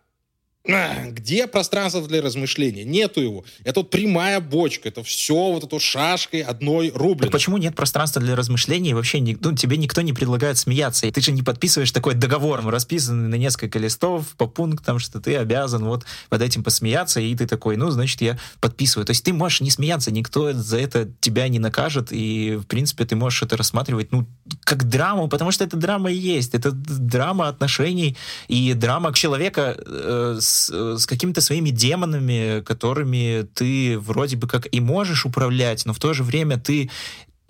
где 0.69 1.47
пространство 1.47 2.07
для 2.07 2.21
размышления? 2.21 2.85
Нету 2.85 3.23
его. 3.23 3.45
Это 3.65 3.81
вот 3.81 3.91
прямая 3.91 4.39
бочка. 4.41 4.89
Это 4.89 5.03
все 5.03 5.53
вот 5.53 5.65
эту 5.65 5.81
шашкой 5.81 6.43
одной 6.43 6.91
рубль. 6.95 7.23
Так 7.23 7.33
почему 7.33 7.57
нет 7.57 7.75
пространства 7.75 8.21
для 8.21 8.37
размышлений? 8.37 8.91
И 8.91 8.95
вообще 8.95 9.21
ну, 9.21 9.57
тебе 9.57 9.79
никто 9.79 10.03
не 10.03 10.13
предлагает 10.13 10.59
смеяться. 10.59 11.07
И 11.07 11.11
ты 11.11 11.23
же 11.23 11.33
не 11.33 11.43
подписываешь 11.43 11.91
такой 11.91 12.15
договор, 12.15 12.63
расписанный 12.67 13.29
на 13.29 13.37
несколько 13.37 13.79
листов 13.79 14.35
по 14.37 14.47
пунктам, 14.47 14.99
что 14.99 15.21
ты 15.21 15.37
обязан 15.37 15.85
вот 15.85 16.05
под 16.29 16.43
этим 16.43 16.63
посмеяться. 16.63 17.21
И 17.21 17.35
ты 17.35 17.47
такой, 17.47 17.77
ну, 17.77 17.91
значит, 17.91 18.21
я 18.21 18.39
подписываю. 18.61 19.07
То 19.07 19.13
есть 19.13 19.25
ты 19.25 19.33
можешь 19.33 19.63
не 19.63 19.71
смеяться, 19.71 20.11
никто 20.11 20.53
за 20.53 20.79
это 20.79 21.09
тебя 21.21 21.49
не 21.49 21.59
накажет. 21.59 22.09
И, 22.11 22.57
в 22.57 22.67
принципе, 22.67 23.07
ты 23.07 23.17
можешь 23.17 23.43
это 23.43 23.57
рассматривать, 23.57 24.13
ну, 24.13 24.27
как 24.65 24.87
драму, 24.87 25.29
потому 25.29 25.51
что 25.51 25.65
это 25.65 25.79
драма 25.79 26.13
и 26.13 26.17
есть. 26.17 26.55
Это 26.55 26.73
драма 26.73 27.49
отношений 27.49 28.19
и 28.49 28.75
драма 28.75 29.15
человека 29.15 29.75
э, 29.79 30.39
с 30.41 30.58
с, 30.59 31.07
какими-то 31.07 31.41
своими 31.41 31.71
демонами, 31.71 32.63
которыми 32.63 33.47
ты 33.55 33.99
вроде 33.99 34.37
бы 34.37 34.49
как 34.49 34.67
и 34.71 34.81
можешь 34.81 35.25
управлять, 35.27 35.87
но 35.87 35.93
в 35.93 35.99
то 35.99 36.13
же 36.13 36.25
время 36.25 36.59
ты 36.59 36.91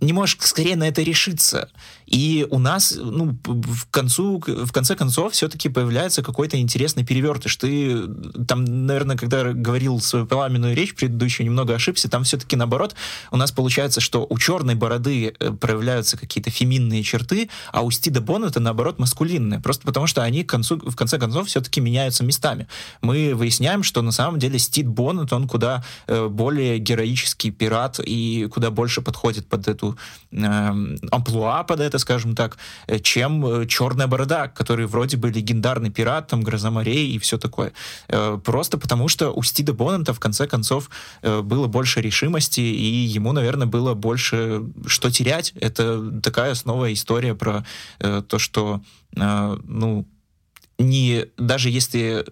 не 0.00 0.12
можешь 0.12 0.36
скорее 0.40 0.76
на 0.76 0.86
это 0.86 1.02
решиться. 1.02 1.68
И 2.06 2.46
у 2.50 2.58
нас, 2.58 2.94
ну, 2.96 3.36
в, 3.44 3.86
концу, 3.90 4.42
в 4.46 4.72
конце 4.72 4.94
концов, 4.94 5.32
все-таки 5.32 5.68
появляется 5.68 6.22
какой-то 6.22 6.58
интересный 6.58 7.04
перевертыш. 7.04 7.56
Ты 7.56 8.02
там, 8.46 8.64
наверное, 8.64 9.16
когда 9.16 9.52
говорил 9.52 10.00
свою 10.00 10.26
пламенную 10.26 10.74
речь 10.74 10.94
предыдущую, 10.94 11.46
немного 11.46 11.74
ошибся, 11.74 12.08
там 12.08 12.24
все-таки 12.24 12.56
наоборот, 12.56 12.94
у 13.30 13.36
нас 13.36 13.50
получается, 13.52 14.00
что 14.00 14.26
у 14.28 14.38
черной 14.38 14.76
бороды 14.76 15.34
э, 15.38 15.50
проявляются 15.50 16.16
какие-то 16.16 16.50
феминные 16.50 17.02
черты, 17.02 17.50
а 17.72 17.82
у 17.82 17.90
Стида 17.90 18.20
Боннета, 18.20 18.60
наоборот, 18.60 18.98
маскулинные. 18.98 19.60
Просто 19.60 19.84
потому, 19.84 20.06
что 20.06 20.22
они 20.22 20.44
к 20.44 20.48
концу, 20.48 20.78
в 20.78 20.94
конце 20.96 21.18
концов 21.18 21.48
все-таки 21.48 21.80
меняются 21.80 22.24
местами. 22.24 22.68
Мы 23.02 23.34
выясняем, 23.34 23.82
что 23.82 24.00
на 24.00 24.12
самом 24.12 24.38
деле 24.38 24.58
Стид 24.58 24.86
Боннет, 24.86 25.32
он 25.32 25.48
куда 25.48 25.84
э, 26.06 26.28
более 26.28 26.78
героический 26.78 27.50
пират 27.50 28.00
и 28.02 28.48
куда 28.50 28.70
больше 28.70 29.02
подходит 29.02 29.46
под 29.46 29.68
эту 29.68 29.87
э, 30.32 30.70
амплуа, 31.10 31.64
под 31.64 31.80
это 31.80 31.98
скажем 31.98 32.34
так, 32.34 32.58
э, 32.86 32.98
чем 32.98 33.44
э, 33.44 33.66
«Черная 33.66 34.06
борода», 34.06 34.48
который 34.48 34.86
вроде 34.86 35.16
бы 35.16 35.30
легендарный 35.30 35.90
пират, 35.90 36.28
там, 36.28 36.42
«Гроза 36.42 36.70
морей» 36.70 37.08
и 37.08 37.18
все 37.18 37.38
такое. 37.38 37.72
Э, 38.08 38.38
просто 38.44 38.78
потому, 38.78 39.08
что 39.08 39.30
у 39.30 39.42
Стида 39.42 39.72
Боннета, 39.72 40.12
в 40.12 40.20
конце 40.20 40.46
концов, 40.46 40.90
было 41.22 41.66
больше 41.66 42.00
решимости, 42.00 42.60
и 42.60 42.84
ему, 42.84 43.32
наверное, 43.32 43.66
было 43.66 43.94
больше 43.94 44.62
что 44.86 45.10
терять. 45.10 45.52
Это 45.60 46.20
такая 46.20 46.54
снова 46.54 46.92
история 46.92 47.34
про 47.34 47.64
то, 47.98 48.38
что, 48.38 48.80
ну, 49.14 50.06
не 50.78 51.26
даже 51.36 51.70
если 51.70 52.24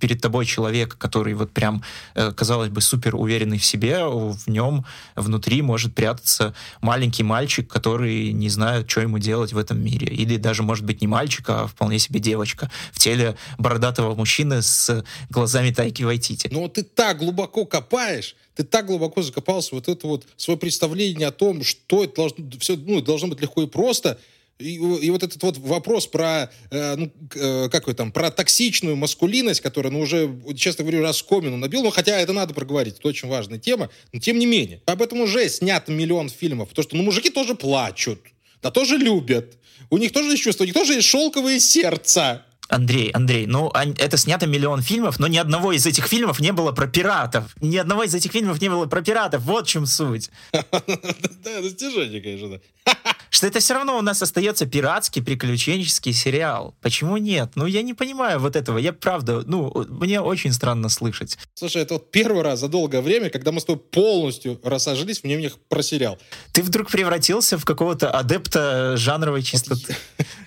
перед 0.00 0.20
тобой 0.20 0.46
человек, 0.46 0.96
который 0.96 1.34
вот 1.34 1.52
прям, 1.52 1.82
э, 2.14 2.32
казалось 2.32 2.70
бы, 2.70 2.80
супер 2.80 3.14
уверенный 3.14 3.58
в 3.58 3.64
себе, 3.64 4.04
в 4.06 4.48
нем 4.48 4.86
внутри 5.16 5.60
может 5.60 5.94
прятаться 5.94 6.54
маленький 6.80 7.22
мальчик, 7.22 7.68
который 7.68 8.32
не 8.32 8.48
знает, 8.48 8.90
что 8.90 9.02
ему 9.02 9.18
делать 9.18 9.52
в 9.52 9.58
этом 9.58 9.82
мире. 9.82 10.06
Или 10.08 10.38
даже, 10.38 10.62
может 10.62 10.84
быть, 10.84 11.02
не 11.02 11.06
мальчик, 11.06 11.44
а 11.50 11.66
вполне 11.66 11.98
себе 11.98 12.20
девочка 12.20 12.70
в 12.92 12.98
теле 12.98 13.36
бородатого 13.58 14.14
мужчины 14.14 14.62
с 14.62 15.04
глазами 15.28 15.70
Тайки 15.70 16.02
Вайтити. 16.02 16.48
Но 16.50 16.68
ты 16.68 16.82
так 16.82 17.18
глубоко 17.18 17.66
копаешь, 17.66 18.34
ты 18.54 18.64
так 18.64 18.86
глубоко 18.86 19.20
закопался 19.22 19.74
вот 19.74 19.88
это 19.88 20.06
вот 20.06 20.26
свое 20.36 20.58
представление 20.58 21.28
о 21.28 21.32
том, 21.32 21.62
что 21.62 22.04
это 22.04 22.16
должно, 22.16 22.44
все, 22.58 22.76
ну, 22.76 23.02
должно 23.02 23.28
быть 23.28 23.42
легко 23.42 23.62
и 23.62 23.66
просто, 23.66 24.18
и, 24.60 24.74
и 24.74 25.10
вот 25.10 25.22
этот 25.22 25.42
вот 25.42 25.58
вопрос 25.58 26.06
про, 26.06 26.50
э, 26.70 26.96
ну, 26.96 27.10
э, 27.34 27.68
как 27.70 27.86
вы 27.86 27.94
там, 27.94 28.12
про 28.12 28.30
токсичную 28.30 28.96
маскулинность, 28.96 29.60
которая, 29.60 29.92
ну, 29.92 30.00
уже, 30.00 30.30
честно 30.56 30.84
говоря, 30.84 31.02
раскомину 31.02 31.56
набил, 31.56 31.82
ну, 31.82 31.90
хотя 31.90 32.18
это 32.18 32.32
надо 32.32 32.54
проговорить, 32.54 32.98
это 32.98 33.08
очень 33.08 33.28
важная 33.28 33.58
тема, 33.58 33.90
но 34.12 34.20
тем 34.20 34.38
не 34.38 34.46
менее. 34.46 34.82
Об 34.86 35.02
этом 35.02 35.20
уже 35.20 35.48
снято 35.48 35.92
миллион 35.92 36.28
фильмов, 36.28 36.68
потому 36.68 36.82
что, 36.84 36.96
ну, 36.96 37.02
мужики 37.02 37.30
тоже 37.30 37.54
плачут. 37.54 38.20
да 38.62 38.70
тоже 38.70 38.96
любят. 38.96 39.56
У 39.88 39.98
них 39.98 40.12
тоже 40.12 40.30
есть 40.30 40.42
чувства, 40.42 40.64
у 40.64 40.66
них 40.66 40.74
тоже 40.74 40.94
есть 40.94 41.08
шелковые 41.08 41.58
сердца. 41.58 42.44
Андрей, 42.70 43.10
Андрей, 43.10 43.46
ну 43.46 43.72
это 43.98 44.16
снято 44.16 44.46
миллион 44.46 44.80
фильмов, 44.80 45.18
но 45.18 45.26
ни 45.26 45.36
одного 45.36 45.72
из 45.72 45.86
этих 45.86 46.06
фильмов 46.06 46.38
не 46.38 46.52
было 46.52 46.70
про 46.70 46.86
пиратов. 46.86 47.56
Ни 47.60 47.76
одного 47.76 48.04
из 48.04 48.14
этих 48.14 48.30
фильмов 48.30 48.60
не 48.60 48.68
было 48.68 48.86
про 48.86 49.02
пиратов. 49.02 49.42
Вот 49.42 49.66
в 49.66 49.68
чем 49.68 49.86
суть. 49.86 50.30
Да, 50.52 51.62
достижение, 51.62 52.20
конечно. 52.20 52.60
Что 53.30 53.46
это 53.46 53.60
все 53.60 53.74
равно 53.74 53.96
у 53.96 54.02
нас 54.02 54.20
остается 54.22 54.66
пиратский 54.66 55.22
приключенческий 55.22 56.12
сериал. 56.12 56.74
Почему 56.82 57.16
нет? 57.16 57.52
Ну, 57.54 57.66
я 57.66 57.82
не 57.82 57.94
понимаю 57.94 58.40
вот 58.40 58.56
этого. 58.56 58.76
Я 58.76 58.92
правда, 58.92 59.42
ну, 59.46 59.72
мне 59.88 60.20
очень 60.20 60.52
странно 60.52 60.88
слышать. 60.88 61.38
Слушай, 61.54 61.82
это 61.82 61.94
вот 61.94 62.10
первый 62.10 62.42
раз 62.42 62.60
за 62.60 62.68
долгое 62.68 63.00
время, 63.00 63.30
когда 63.30 63.52
мы 63.52 63.60
с 63.60 63.64
тобой 63.64 63.80
полностью 63.80 64.60
рассажились 64.64 65.20
в 65.20 65.24
мнениях 65.24 65.58
про 65.68 65.82
сериал. 65.82 66.18
Ты 66.52 66.62
вдруг 66.62 66.90
превратился 66.90 67.56
в 67.56 67.64
какого-то 67.64 68.10
адепта 68.10 68.96
жанровой 68.96 69.42
чистоты. 69.42 69.96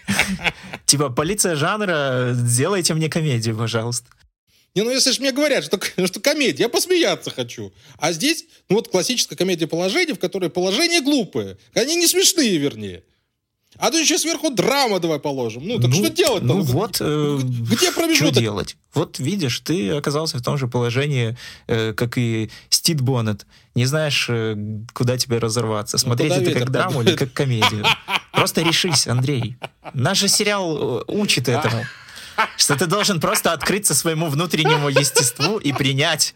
Типа, 0.85 1.09
полиция 1.09 1.55
жанра, 1.55 2.31
сделайте 2.33 2.93
мне 2.93 3.09
комедию, 3.09 3.57
пожалуйста. 3.57 4.07
Не, 4.75 4.81
ну 4.81 4.91
если 4.91 5.11
же 5.11 5.21
мне 5.21 5.31
говорят, 5.31 5.63
что, 5.63 5.79
что 6.07 6.19
комедия, 6.19 6.63
я 6.63 6.69
посмеяться 6.69 7.29
хочу. 7.29 7.71
А 7.97 8.11
здесь, 8.11 8.45
ну 8.69 8.77
вот 8.77 8.89
классическая 8.89 9.35
комедия 9.35 9.67
положений, 9.67 10.13
в 10.13 10.19
которой 10.19 10.49
положения 10.49 11.01
глупые. 11.01 11.57
Они 11.73 11.95
не 11.95 12.07
смешные, 12.07 12.57
вернее. 12.57 13.03
А 13.77 13.89
то 13.89 13.97
еще 13.97 14.19
сверху 14.19 14.51
драма 14.51 14.99
давай 14.99 15.19
положим. 15.19 15.67
Ну, 15.67 15.79
так 15.79 15.89
ну, 15.89 15.95
что 15.95 16.09
делать-то? 16.09 16.45
Ну, 16.45 16.61
вот, 16.61 16.97
э, 16.99 17.39
где 17.41 17.91
промежуток? 17.91 18.33
Что 18.33 18.39
делать? 18.39 18.77
Вот 18.93 19.17
видишь, 19.17 19.59
ты 19.61 19.89
оказался 19.91 20.37
в 20.37 20.43
том 20.43 20.59
же 20.59 20.67
положении, 20.67 21.35
э, 21.67 21.93
как 21.93 22.17
и 22.17 22.51
Стит 22.69 23.01
Боннет. 23.01 23.47
Не 23.73 23.85
знаешь, 23.85 24.27
э, 24.29 24.55
куда 24.93 25.17
тебе 25.17 25.39
разорваться. 25.39 25.97
Ну, 25.97 26.01
Смотреть 26.01 26.29
ну, 26.35 26.41
это 26.41 26.59
как 26.59 26.69
драму 26.69 27.01
или 27.01 27.15
как 27.15 27.33
комедию. 27.33 27.83
Просто 28.31 28.61
решись, 28.61 29.07
Андрей. 29.07 29.57
Наш 29.93 30.19
же 30.19 30.27
сериал 30.27 30.99
э, 30.99 31.03
учит 31.07 31.49
этому. 31.49 31.83
Что 32.57 32.75
ты 32.75 32.85
должен 32.85 33.19
просто 33.19 33.51
открыться 33.51 33.93
своему 33.93 34.27
внутреннему 34.27 34.89
естеству 34.89 35.57
и 35.57 35.73
принять. 35.73 36.35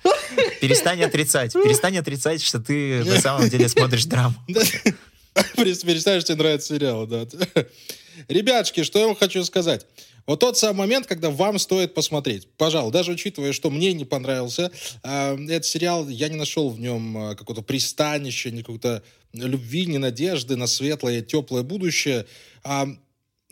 Перестань 0.61 1.03
отрицать. 1.03 1.53
Перестань 1.53 1.97
отрицать, 1.97 2.43
что 2.43 2.59
ты 2.59 3.03
на 3.03 3.19
самом 3.19 3.49
деле 3.49 3.67
смотришь 3.69 4.05
драму. 4.05 4.35
Перестань, 5.55 6.19
что 6.19 6.33
тебе 6.33 6.43
нравится 6.43 6.75
сериал, 6.75 7.07
да. 7.07 7.25
Ребятушки, 8.27 8.83
что 8.83 8.99
я 8.99 9.05
вам 9.07 9.15
хочу 9.15 9.43
сказать. 9.43 9.85
Вот 10.25 10.41
тот 10.41 10.57
самый 10.57 10.79
момент, 10.79 11.07
когда 11.07 11.29
вам 11.29 11.57
стоит 11.57 11.93
посмотреть. 11.93 12.49
Пожалуй, 12.57 12.91
даже 12.91 13.13
учитывая, 13.13 13.53
что 13.53 13.69
мне 13.69 13.93
не 13.93 14.03
понравился 14.03 14.71
э, 15.03 15.37
этот 15.45 15.65
сериал, 15.65 16.09
я 16.09 16.27
не 16.27 16.35
нашел 16.35 16.69
в 16.69 16.79
нем 16.81 17.17
э, 17.17 17.35
какого-то 17.35 17.61
пристанища, 17.61 18.51
ни 18.51 18.61
какой-то 18.61 19.03
любви, 19.31 19.85
ни 19.85 19.97
надежды 19.97 20.57
на 20.57 20.67
светлое, 20.67 21.21
теплое 21.21 21.63
будущее. 21.63 22.25
А 22.63 22.87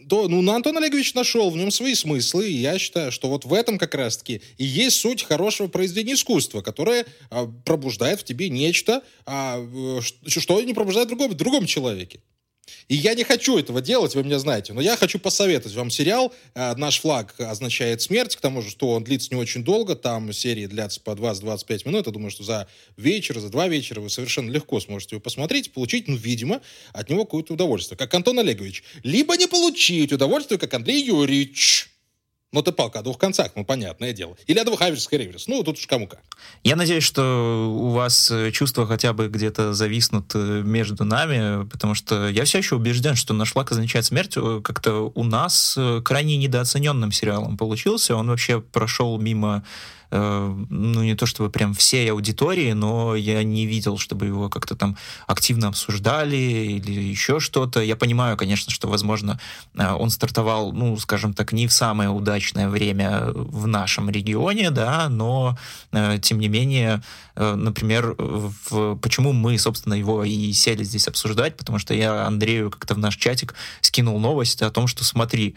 то, 0.09 0.27
ну, 0.27 0.51
Антон 0.51 0.77
Олегович 0.77 1.13
нашел 1.13 1.49
в 1.49 1.57
нем 1.57 1.71
свои 1.71 1.95
смыслы, 1.95 2.49
и 2.49 2.53
я 2.53 2.77
считаю, 2.77 3.11
что 3.11 3.29
вот 3.29 3.45
в 3.45 3.53
этом 3.53 3.77
как 3.77 3.95
раз-таки 3.95 4.41
и 4.57 4.63
есть 4.63 4.99
суть 4.99 5.23
хорошего 5.23 5.67
произведения 5.67 6.13
искусства, 6.13 6.61
которое 6.61 7.05
а, 7.29 7.47
пробуждает 7.65 8.21
в 8.21 8.23
тебе 8.23 8.49
нечто, 8.49 9.01
а, 9.25 9.65
что 10.27 10.61
не 10.61 10.73
пробуждает 10.73 11.07
в 11.07 11.09
другом, 11.09 11.31
в 11.31 11.35
другом 11.35 11.65
человеке. 11.65 12.19
И 12.87 12.95
я 12.95 13.13
не 13.15 13.23
хочу 13.23 13.57
этого 13.57 13.81
делать, 13.81 14.15
вы 14.15 14.23
меня 14.23 14.39
знаете, 14.39 14.73
но 14.73 14.81
я 14.81 14.95
хочу 14.97 15.19
посоветовать 15.19 15.75
вам 15.75 15.89
сериал 15.89 16.33
э, 16.53 16.75
«Наш 16.75 16.99
флаг 16.99 17.35
означает 17.39 18.01
смерть», 18.01 18.35
к 18.35 18.41
тому 18.41 18.61
же, 18.61 18.69
что 18.69 18.89
он 18.89 19.03
длится 19.03 19.29
не 19.31 19.39
очень 19.39 19.63
долго, 19.63 19.95
там 19.95 20.31
серии 20.33 20.65
длятся 20.65 20.99
по 21.01 21.11
20-25 21.11 21.87
минут, 21.87 22.07
я 22.07 22.11
думаю, 22.11 22.31
что 22.31 22.43
за 22.43 22.67
вечер, 22.97 23.39
за 23.39 23.49
два 23.49 23.67
вечера 23.67 24.01
вы 24.01 24.09
совершенно 24.09 24.49
легко 24.49 24.79
сможете 24.79 25.15
его 25.15 25.21
посмотреть, 25.21 25.73
получить, 25.73 26.07
ну, 26.07 26.15
видимо, 26.15 26.61
от 26.93 27.09
него 27.09 27.25
какое-то 27.25 27.53
удовольствие, 27.53 27.97
как 27.97 28.13
Антон 28.13 28.39
Олегович. 28.39 28.83
Либо 29.03 29.35
не 29.37 29.47
получить 29.47 30.11
удовольствие, 30.11 30.59
как 30.59 30.73
Андрей 30.73 31.03
Юрьевич. 31.03 31.94
Ну, 32.55 32.61
ты 32.61 32.71
палка 32.71 32.99
о 32.99 33.01
двух 33.01 33.17
концах, 33.17 33.51
ну, 33.55 33.65
понятное 33.65 34.13
дело. 34.13 34.37
Или 34.47 34.59
о 34.59 34.63
двух 34.63 34.81
аверс 34.81 35.09
реверс. 35.11 35.47
Ну, 35.47 35.61
тут 35.61 35.77
уж 35.77 35.87
кому 35.87 36.07
как. 36.07 36.21
Я 36.63 36.77
надеюсь, 36.77 37.03
что 37.03 37.69
у 37.69 37.89
вас 37.89 38.31
э, 38.31 38.51
чувства 38.51 38.87
хотя 38.87 39.11
бы 39.11 39.27
где-то 39.27 39.73
зависнут 39.73 40.31
э, 40.35 40.61
между 40.63 41.03
нами, 41.03 41.67
потому 41.67 41.95
что 41.95 42.29
я 42.29 42.45
все 42.45 42.59
еще 42.59 42.77
убежден, 42.77 43.15
что 43.15 43.33
«Наш 43.33 43.51
флаг 43.51 43.73
означает 43.73 44.05
смерть» 44.05 44.35
э, 44.37 44.61
как-то 44.63 45.11
у 45.13 45.23
нас 45.25 45.77
крайне 46.05 46.37
недооцененным 46.37 47.11
сериалом 47.11 47.57
получился. 47.57 48.15
Он 48.15 48.29
вообще 48.29 48.61
прошел 48.61 49.19
мимо 49.19 49.65
ну, 50.11 51.03
не 51.03 51.15
то 51.15 51.25
чтобы 51.25 51.49
прям 51.49 51.73
всей 51.73 52.11
аудитории, 52.11 52.73
но 52.73 53.15
я 53.15 53.43
не 53.43 53.65
видел, 53.65 53.97
чтобы 53.97 54.25
его 54.27 54.49
как-то 54.49 54.75
там 54.75 54.97
активно 55.27 55.67
обсуждали 55.69 56.35
или 56.35 57.01
еще 57.01 57.39
что-то. 57.39 57.81
Я 57.81 57.95
понимаю, 57.95 58.37
конечно, 58.37 58.71
что, 58.71 58.87
возможно, 58.87 59.39
э, 59.75 59.91
он 59.91 60.09
стартовал, 60.09 60.71
ну, 60.71 60.97
скажем 60.97 61.33
так, 61.33 61.51
не 61.53 61.67
в 61.67 61.73
самое 61.73 62.09
удачное 62.09 62.69
время 62.69 63.31
в 63.33 63.67
нашем 63.67 64.09
регионе, 64.09 64.71
да, 64.71 65.09
но, 65.09 65.57
э, 65.91 66.19
тем 66.21 66.39
не 66.39 66.47
менее, 66.47 67.01
например, 67.35 68.15
в, 68.17 68.95
почему 68.95 69.33
мы, 69.33 69.57
собственно, 69.57 69.93
его 69.93 70.23
и 70.23 70.53
сели 70.53 70.83
здесь 70.83 71.07
обсуждать, 71.07 71.57
потому 71.57 71.79
что 71.79 71.93
я 71.93 72.25
Андрею 72.25 72.71
как-то 72.71 72.95
в 72.95 72.97
наш 72.97 73.17
чатик 73.17 73.55
скинул 73.81 74.19
новость 74.19 74.61
о 74.61 74.71
том, 74.71 74.87
что, 74.87 75.03
смотри, 75.03 75.55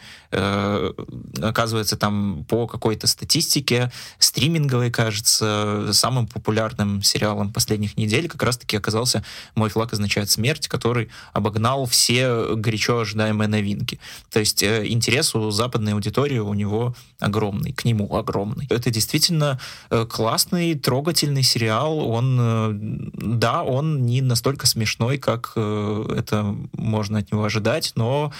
оказывается, 1.40 1.96
там 1.96 2.44
по 2.48 2.66
какой-то 2.66 3.06
статистике 3.06 3.92
стриминговой, 4.38 4.92
кажется, 4.92 5.88
самым 5.92 6.28
популярным 6.28 7.02
сериалом 7.02 7.52
последних 7.52 7.96
недель 7.96 8.28
как 8.28 8.40
раз-таки 8.44 8.76
оказался 8.76 9.24
«Мой 9.56 9.68
флаг 9.68 9.92
означает 9.92 10.30
смерть», 10.30 10.68
который 10.68 11.08
обогнал 11.32 11.86
все 11.86 12.54
горячо 12.54 13.00
ожидаемые 13.00 13.48
новинки. 13.48 13.98
То 14.30 14.38
есть 14.38 14.62
э, 14.62 14.86
интерес 14.86 15.34
у 15.34 15.50
западной 15.50 15.94
аудитории 15.94 16.38
у 16.38 16.54
него 16.54 16.94
огромный, 17.18 17.72
к 17.72 17.84
нему 17.84 18.14
огромный. 18.14 18.66
Это 18.70 18.90
действительно 18.90 19.58
э, 19.90 20.06
классный, 20.08 20.76
трогательный 20.76 21.42
сериал. 21.42 21.98
Он, 21.98 22.38
э, 22.40 22.70
да, 23.14 23.64
он 23.64 24.06
не 24.06 24.22
настолько 24.22 24.68
смешной, 24.68 25.18
как 25.18 25.54
это 25.56 26.54
можно 26.74 27.18
от 27.18 27.32
него 27.32 27.42
ожидать, 27.42 27.92
но 27.96 28.32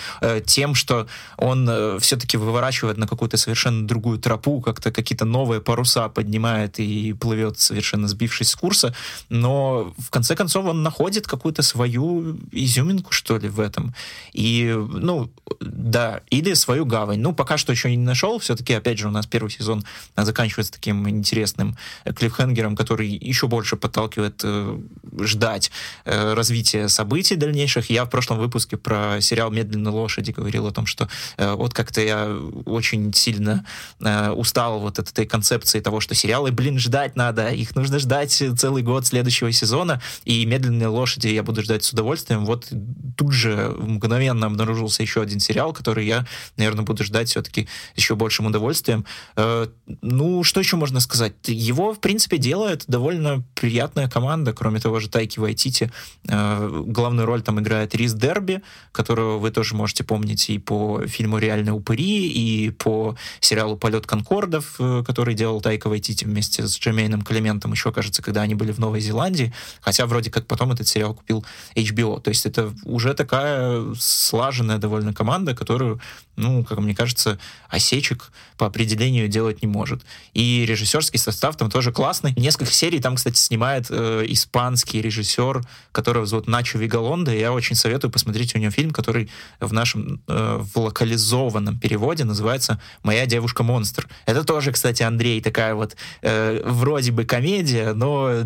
тем, 0.45 0.75
что 0.75 1.07
он 1.37 1.99
все-таки 2.01 2.37
выворачивает 2.37 2.99
на 2.99 3.09
какую-то 3.09 3.37
совершенно 3.37 3.87
другую 3.87 4.19
тропу, 4.19 4.61
как-то 4.61 4.93
какие-то 4.93 5.25
новые 5.25 5.61
паруса 5.61 5.88
паруса 5.88 6.09
поднимает 6.09 6.79
и 6.79 7.12
плывет, 7.12 7.59
совершенно 7.59 8.09
сбившись 8.09 8.51
с 8.51 8.57
курса, 8.57 8.94
но 9.31 9.94
в 9.98 10.11
конце 10.11 10.37
концов 10.37 10.66
он 10.66 10.83
находит 10.83 11.27
какую-то 11.27 11.62
свою 11.62 12.38
изюминку, 12.53 13.12
что 13.12 13.38
ли, 13.38 13.48
в 13.48 13.61
этом. 13.61 13.94
И, 14.33 14.74
ну, 14.74 15.31
да, 15.61 16.20
или 16.31 16.55
свою 16.55 16.85
гавань. 16.85 17.20
Ну, 17.20 17.33
пока 17.33 17.57
что 17.57 17.72
еще 17.72 17.90
не 17.90 17.96
нашел, 17.96 18.38
все-таки, 18.38 18.74
опять 18.74 18.98
же, 18.98 19.09
у 19.09 19.11
нас 19.11 19.27
первый 19.27 19.51
сезон 19.51 19.85
заканчивается 20.16 20.72
таким 20.72 21.09
интересным 21.09 21.77
клиффхенгером, 22.05 22.77
который 22.77 23.09
еще 23.09 23.46
больше 23.46 23.77
подталкивает 23.77 24.40
э, 24.44 24.79
ждать 25.20 25.70
э, 26.05 26.35
развития 26.35 26.88
событий 26.88 27.37
дальнейших. 27.37 27.90
Я 27.90 28.05
в 28.05 28.11
прошлом 28.11 28.38
выпуске 28.38 28.77
про 28.77 29.20
сериал 29.20 29.51
«Медленные 29.51 29.92
лошади» 29.92 30.33
говорил 30.33 30.66
о 30.66 30.70
том, 30.70 30.87
что 30.87 31.09
э, 31.37 31.55
вот 31.55 31.74
как-то 31.74 32.01
я 32.01 32.37
очень 32.66 33.12
сильно 33.14 33.64
э, 34.01 34.31
устал 34.31 34.81
вот 34.81 34.98
от 34.98 35.11
этой 35.11 35.27
концепции 35.27 35.78
концепции 35.79 35.88
того, 35.88 36.01
что 36.01 36.14
сериалы, 36.14 36.51
блин, 36.53 36.79
ждать 36.79 37.17
надо, 37.17 37.49
их 37.49 37.75
нужно 37.77 37.99
ждать 37.99 38.43
целый 38.57 38.83
год 38.83 39.07
следующего 39.07 39.53
сезона, 39.53 40.01
и 40.27 40.47
«Медленные 40.47 40.88
лошади» 40.88 41.29
я 41.29 41.43
буду 41.43 41.62
ждать 41.62 41.83
с 41.83 41.93
удовольствием. 41.93 42.45
Вот 42.45 42.73
тут 43.17 43.33
же 43.33 43.75
мгновенно 43.79 44.47
обнаружился 44.47 45.03
еще 45.03 45.21
один 45.21 45.41
сериал, 45.41 45.73
который 45.73 46.07
я, 46.07 46.27
наверное, 46.57 46.85
буду 46.85 47.05
ждать 47.05 47.29
все-таки 47.29 47.69
еще 47.97 48.14
большим 48.14 48.47
удовольствием. 48.47 49.05
Э, 49.37 49.69
ну, 50.03 50.45
что 50.45 50.61
еще 50.61 50.77
можно 50.77 51.01
сказать? 51.01 51.33
Его, 51.47 51.93
в 51.93 51.99
принципе, 51.99 52.38
делает 52.38 52.85
довольно 52.88 53.45
приятная 53.55 54.09
команда, 54.09 54.53
кроме 54.53 54.81
того 54.81 55.01
же 55.01 55.09
Тайки 55.09 55.41
Вайтити. 55.41 55.91
Э, 56.29 56.85
главную 56.87 57.27
роль 57.27 57.43
там 57.43 57.59
играет 57.59 57.95
Рис 57.95 58.14
Дерби, 58.14 58.61
которого 58.93 59.38
вы 59.38 59.51
тоже 59.51 59.75
можете 59.75 60.05
помнить 60.05 60.51
и 60.51 60.59
по 60.59 61.07
фильму 61.07 61.38
«Реальные 61.38 61.73
упыри», 61.73 62.29
и 62.29 62.71
по 62.71 63.17
сериалу 63.41 63.77
«Полет 63.77 64.07
Конкордов», 64.07 64.77
э, 64.79 65.03
который 65.07 65.35
делал 65.35 65.61
Тайка 65.68 65.90
Вайтити 65.90 66.24
вместе 66.24 66.66
с 66.66 66.78
Джемейном 66.78 67.20
Клементом 67.20 67.72
еще, 67.72 67.92
кажется, 67.92 68.22
когда 68.22 68.40
они 68.40 68.54
были 68.54 68.72
в 68.72 68.78
Новой 68.78 69.00
Зеландии, 69.00 69.52
хотя 69.83 70.07
вроде 70.07 70.31
как 70.31 70.46
потом 70.46 70.72
этот 70.72 70.88
сериал 70.88 71.12
купил 71.12 71.44
HBO. 71.74 72.22
То 72.22 72.31
есть 72.31 72.46
это 72.46 72.72
уже 72.85 73.12
такая 73.12 73.85
слаженная 73.94 74.78
довольно 74.78 75.12
команда, 75.12 75.54
которую 75.54 76.00
ну, 76.38 76.64
как 76.64 76.79
мне 76.79 76.94
кажется, 76.94 77.38
осечек 77.68 78.31
по 78.57 78.66
определению 78.66 79.29
делать 79.29 79.62
не 79.62 79.68
может. 79.68 80.03
И 80.35 80.64
режиссерский 80.66 81.18
состав 81.18 81.57
там 81.57 81.70
тоже 81.70 81.92
классный. 81.92 82.33
Несколько 82.37 82.72
серий 82.72 83.01
там, 83.01 83.16
кстати, 83.16 83.37
снимает 83.37 83.87
э, 83.90 84.24
испанский 84.29 85.01
режиссер, 85.03 85.62
которого 85.92 86.27
зовут 86.27 86.48
Начо 86.48 86.79
Вигалонда. 86.79 87.35
Я 87.35 87.53
очень 87.53 87.77
советую 87.77 88.11
посмотреть 88.11 88.55
у 88.55 88.59
него 88.59 88.70
фильм, 88.70 88.90
который 88.90 89.31
в 89.61 89.72
нашем 89.72 90.20
э, 90.27 90.59
в 90.61 90.79
локализованном 90.79 91.79
переводе 91.79 92.24
называется 92.24 92.81
«Моя 93.03 93.27
девушка-монстр». 93.27 94.09
Это 94.27 94.44
тоже, 94.44 94.72
кстати, 94.72 95.03
Андрей, 95.03 95.40
такая 95.40 95.74
вот 95.74 95.96
э, 96.22 96.62
вроде 96.64 97.12
бы 97.12 97.24
комедия, 97.24 97.92
но 97.92 98.44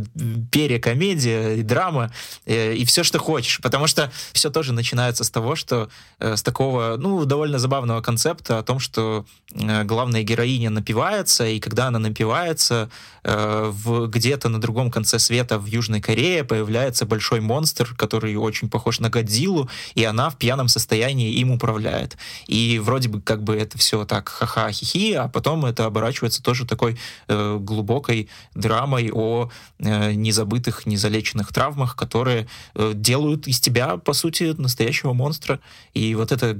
перекомедия 0.50 1.56
и 1.56 1.62
драма, 1.62 2.10
э, 2.46 2.74
и 2.74 2.84
все, 2.84 3.02
что 3.02 3.18
хочешь. 3.18 3.60
Потому 3.62 3.86
что 3.86 4.10
все 4.32 4.50
тоже 4.50 4.72
начинается 4.72 5.24
с 5.24 5.30
того, 5.30 5.56
что 5.56 5.88
э, 6.18 6.36
с 6.36 6.42
такого, 6.42 6.96
ну, 6.98 7.24
довольно 7.24 7.58
забавного 7.58 7.81
концепта 8.02 8.58
о 8.58 8.62
том, 8.62 8.78
что 8.78 9.24
э, 9.54 9.84
главная 9.84 10.22
героиня 10.22 10.70
напивается, 10.70 11.46
и 11.46 11.60
когда 11.60 11.88
она 11.88 11.98
напивается, 11.98 12.90
э, 13.24 13.70
в, 13.72 14.06
где-то 14.06 14.48
на 14.48 14.60
другом 14.60 14.90
конце 14.90 15.18
света 15.18 15.58
в 15.58 15.66
Южной 15.66 16.00
Корее 16.00 16.44
появляется 16.44 17.06
большой 17.06 17.40
монстр, 17.40 17.94
который 17.96 18.36
очень 18.36 18.68
похож 18.68 19.00
на 19.00 19.10
Годзиллу, 19.10 19.68
и 19.94 20.04
она 20.04 20.30
в 20.30 20.36
пьяном 20.36 20.68
состоянии 20.68 21.32
им 21.32 21.50
управляет. 21.50 22.16
И 22.46 22.78
вроде 22.78 23.08
бы 23.08 23.20
как 23.20 23.42
бы 23.42 23.56
это 23.56 23.78
все 23.78 24.04
так 24.04 24.28
ха-ха, 24.28 24.70
хихи, 24.72 25.12
а 25.14 25.28
потом 25.28 25.64
это 25.64 25.86
оборачивается 25.86 26.42
тоже 26.42 26.66
такой 26.66 26.98
э, 27.28 27.58
глубокой 27.60 28.28
драмой 28.54 29.10
о 29.12 29.50
э, 29.78 30.12
незабытых, 30.12 30.86
незалеченных 30.86 31.52
травмах, 31.52 31.96
которые 31.96 32.46
э, 32.74 32.92
делают 32.94 33.46
из 33.46 33.60
тебя, 33.60 33.96
по 33.96 34.12
сути, 34.12 34.54
настоящего 34.56 35.12
монстра. 35.12 35.60
И 35.94 36.14
вот 36.14 36.32
это 36.32 36.58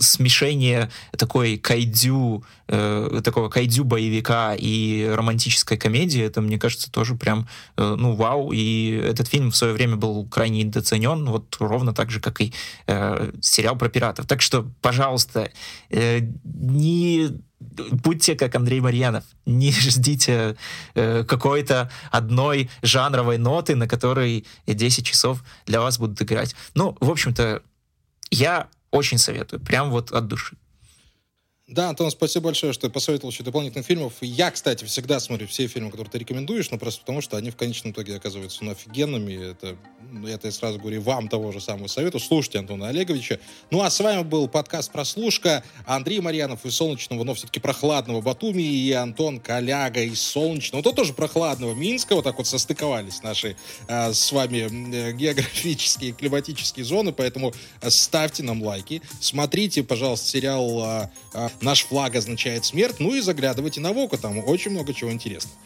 смешение 0.00 0.59
такой 1.16 1.56
кайдю, 1.58 2.44
э, 2.68 3.20
такого 3.24 3.48
кайдю 3.48 3.84
боевика 3.84 4.54
и 4.56 5.06
романтической 5.14 5.76
комедии, 5.76 6.22
это, 6.22 6.40
мне 6.40 6.58
кажется, 6.58 6.90
тоже 6.90 7.14
прям, 7.14 7.48
э, 7.76 7.96
ну, 7.98 8.14
вау. 8.14 8.52
И 8.52 8.90
этот 8.92 9.28
фильм 9.28 9.50
в 9.50 9.56
свое 9.56 9.72
время 9.72 9.96
был 9.96 10.26
крайне 10.26 10.62
недооценен, 10.62 11.26
вот 11.26 11.56
ровно 11.60 11.92
так 11.92 12.10
же, 12.10 12.20
как 12.20 12.40
и 12.40 12.52
э, 12.86 13.32
сериал 13.40 13.76
про 13.76 13.88
пиратов. 13.88 14.26
Так 14.26 14.42
что, 14.42 14.70
пожалуйста, 14.80 15.50
э, 15.90 16.20
не 16.44 17.40
будьте 17.60 18.34
как 18.34 18.54
Андрей 18.54 18.80
Марьянов, 18.80 19.24
не 19.46 19.72
ждите 19.72 20.56
э, 20.94 21.24
какой-то 21.24 21.90
одной 22.10 22.70
жанровой 22.82 23.38
ноты, 23.38 23.76
на 23.76 23.86
которой 23.86 24.46
10 24.66 25.06
часов 25.06 25.42
для 25.66 25.80
вас 25.80 25.98
будут 25.98 26.20
играть. 26.22 26.54
Ну, 26.74 26.96
в 27.00 27.10
общем-то, 27.10 27.62
я 28.30 28.68
очень 28.90 29.18
советую, 29.18 29.60
прям 29.60 29.90
вот 29.90 30.12
от 30.12 30.26
души. 30.26 30.56
Да, 31.70 31.90
Антон, 31.90 32.10
спасибо 32.10 32.46
большое, 32.46 32.72
что 32.72 32.90
посоветовал 32.90 33.30
еще 33.30 33.44
дополнительных 33.44 33.86
фильмов. 33.86 34.14
Я, 34.20 34.50
кстати, 34.50 34.84
всегда 34.86 35.20
смотрю 35.20 35.46
все 35.46 35.68
фильмы, 35.68 35.92
которые 35.92 36.10
ты 36.10 36.18
рекомендуешь, 36.18 36.68
но 36.72 36.78
просто 36.78 37.02
потому, 37.02 37.20
что 37.20 37.36
они 37.36 37.52
в 37.52 37.56
конечном 37.56 37.92
итоге 37.92 38.16
оказываются 38.16 38.64
ну, 38.64 38.72
офигенными. 38.72 39.52
Это, 39.52 39.76
это 40.26 40.48
я 40.48 40.52
сразу 40.52 40.80
говорю 40.80 41.00
вам 41.00 41.28
того 41.28 41.52
же 41.52 41.60
самого 41.60 41.86
совету. 41.86 42.18
Слушайте 42.18 42.58
Антона 42.58 42.88
Олеговича. 42.88 43.38
Ну, 43.70 43.82
а 43.82 43.90
с 43.90 44.00
вами 44.00 44.24
был 44.24 44.48
подкаст 44.48 44.90
«Прослушка». 44.90 45.62
Андрей 45.86 46.18
Марьянов 46.18 46.66
из 46.66 46.74
солнечного, 46.74 47.22
но 47.22 47.34
все-таки 47.34 47.60
прохладного 47.60 48.20
Батуми 48.20 48.62
и 48.62 48.90
Антон 48.90 49.38
Коляга 49.38 50.02
из 50.02 50.20
солнечного, 50.20 50.82
то 50.82 50.90
тоже 50.90 51.12
прохладного 51.12 51.72
Минска. 51.72 52.16
Вот 52.16 52.24
так 52.24 52.36
вот 52.38 52.48
состыковались 52.48 53.22
наши 53.22 53.56
а, 53.86 54.12
с 54.12 54.32
вами 54.32 54.66
э, 54.92 55.12
географические, 55.12 56.14
климатические 56.14 56.84
зоны, 56.84 57.12
поэтому 57.12 57.54
ставьте 57.80 58.42
нам 58.42 58.60
лайки. 58.60 59.02
Смотрите, 59.20 59.84
пожалуйста, 59.84 60.26
сериал 60.26 60.82
а, 60.82 61.10
наш 61.60 61.84
флаг 61.84 62.14
означает 62.14 62.64
смерть, 62.64 62.96
ну 62.98 63.14
и 63.14 63.20
заглядывайте 63.20 63.80
на 63.80 63.92
Воку, 63.92 64.18
там 64.18 64.38
очень 64.38 64.70
много 64.70 64.92
чего 64.94 65.12
интересного. 65.12 65.56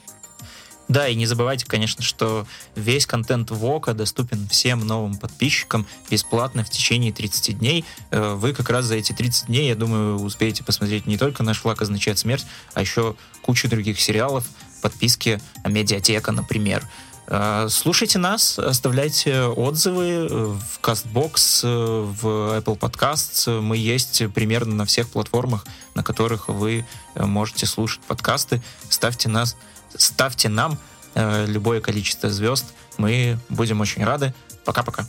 Да, 0.89 1.09
и 1.09 1.15
не 1.15 1.27
забывайте, 1.27 1.65
конечно, 1.67 2.03
что 2.03 2.47
весь 2.77 3.07
контент 3.07 3.51
Вока 3.51 3.95
доступен 3.95 4.47
всем 4.49 4.87
новым 4.87 5.17
подписчикам 5.17 5.87
бесплатно 6.11 6.63
в 6.63 6.71
течение 6.71 7.13
30 7.13 7.59
дней. 7.59 7.85
Э, 8.11 8.35
вы 8.35 8.53
как 8.53 8.69
раз 8.69 8.85
за 8.85 8.97
эти 8.97 9.13
30 9.13 9.47
дней, 9.47 9.69
я 9.69 9.77
думаю, 9.77 10.17
успеете 10.17 10.63
посмотреть 10.63 11.07
не 11.07 11.17
только 11.17 11.43
«Наш 11.43 11.61
флаг 11.61 11.81
означает 11.81 12.19
смерть», 12.19 12.45
а 12.75 12.83
еще 12.83 13.17
кучу 13.41 13.69
других 13.69 13.99
сериалов, 13.99 14.47
подписки 14.83 15.41
«Медиатека», 15.65 16.33
например. 16.33 16.87
Э, 17.27 17.69
слушайте 17.71 18.19
нас, 18.19 18.59
оставляйте 18.59 19.43
отзывы 19.43 20.29
в 20.29 20.81
CastBox, 20.81 21.63
в 22.03 22.27
Apple 22.59 22.79
Podcasts. 22.79 23.61
Мы 23.61 23.77
есть 23.77 24.23
примерно 24.35 24.75
на 24.75 24.85
всех 24.85 25.09
платформах, 25.09 25.67
на 25.95 26.03
которых 26.03 26.49
вы 26.49 26.85
можете 27.15 27.67
слушать 27.67 28.03
подкасты. 28.03 28.63
Ставьте 28.89 29.29
нас, 29.29 29.57
ставьте 29.97 30.49
нам 30.49 30.79
э, 31.15 31.47
любое 31.47 31.81
количество 31.81 32.31
звезд. 32.31 32.67
Мы 32.99 33.39
будем 33.49 33.81
очень 33.81 34.05
рады. 34.05 34.35
Пока-пока. 34.65 35.07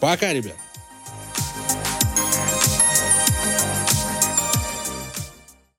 Пока, 0.00 0.32
ребят. 0.32 0.56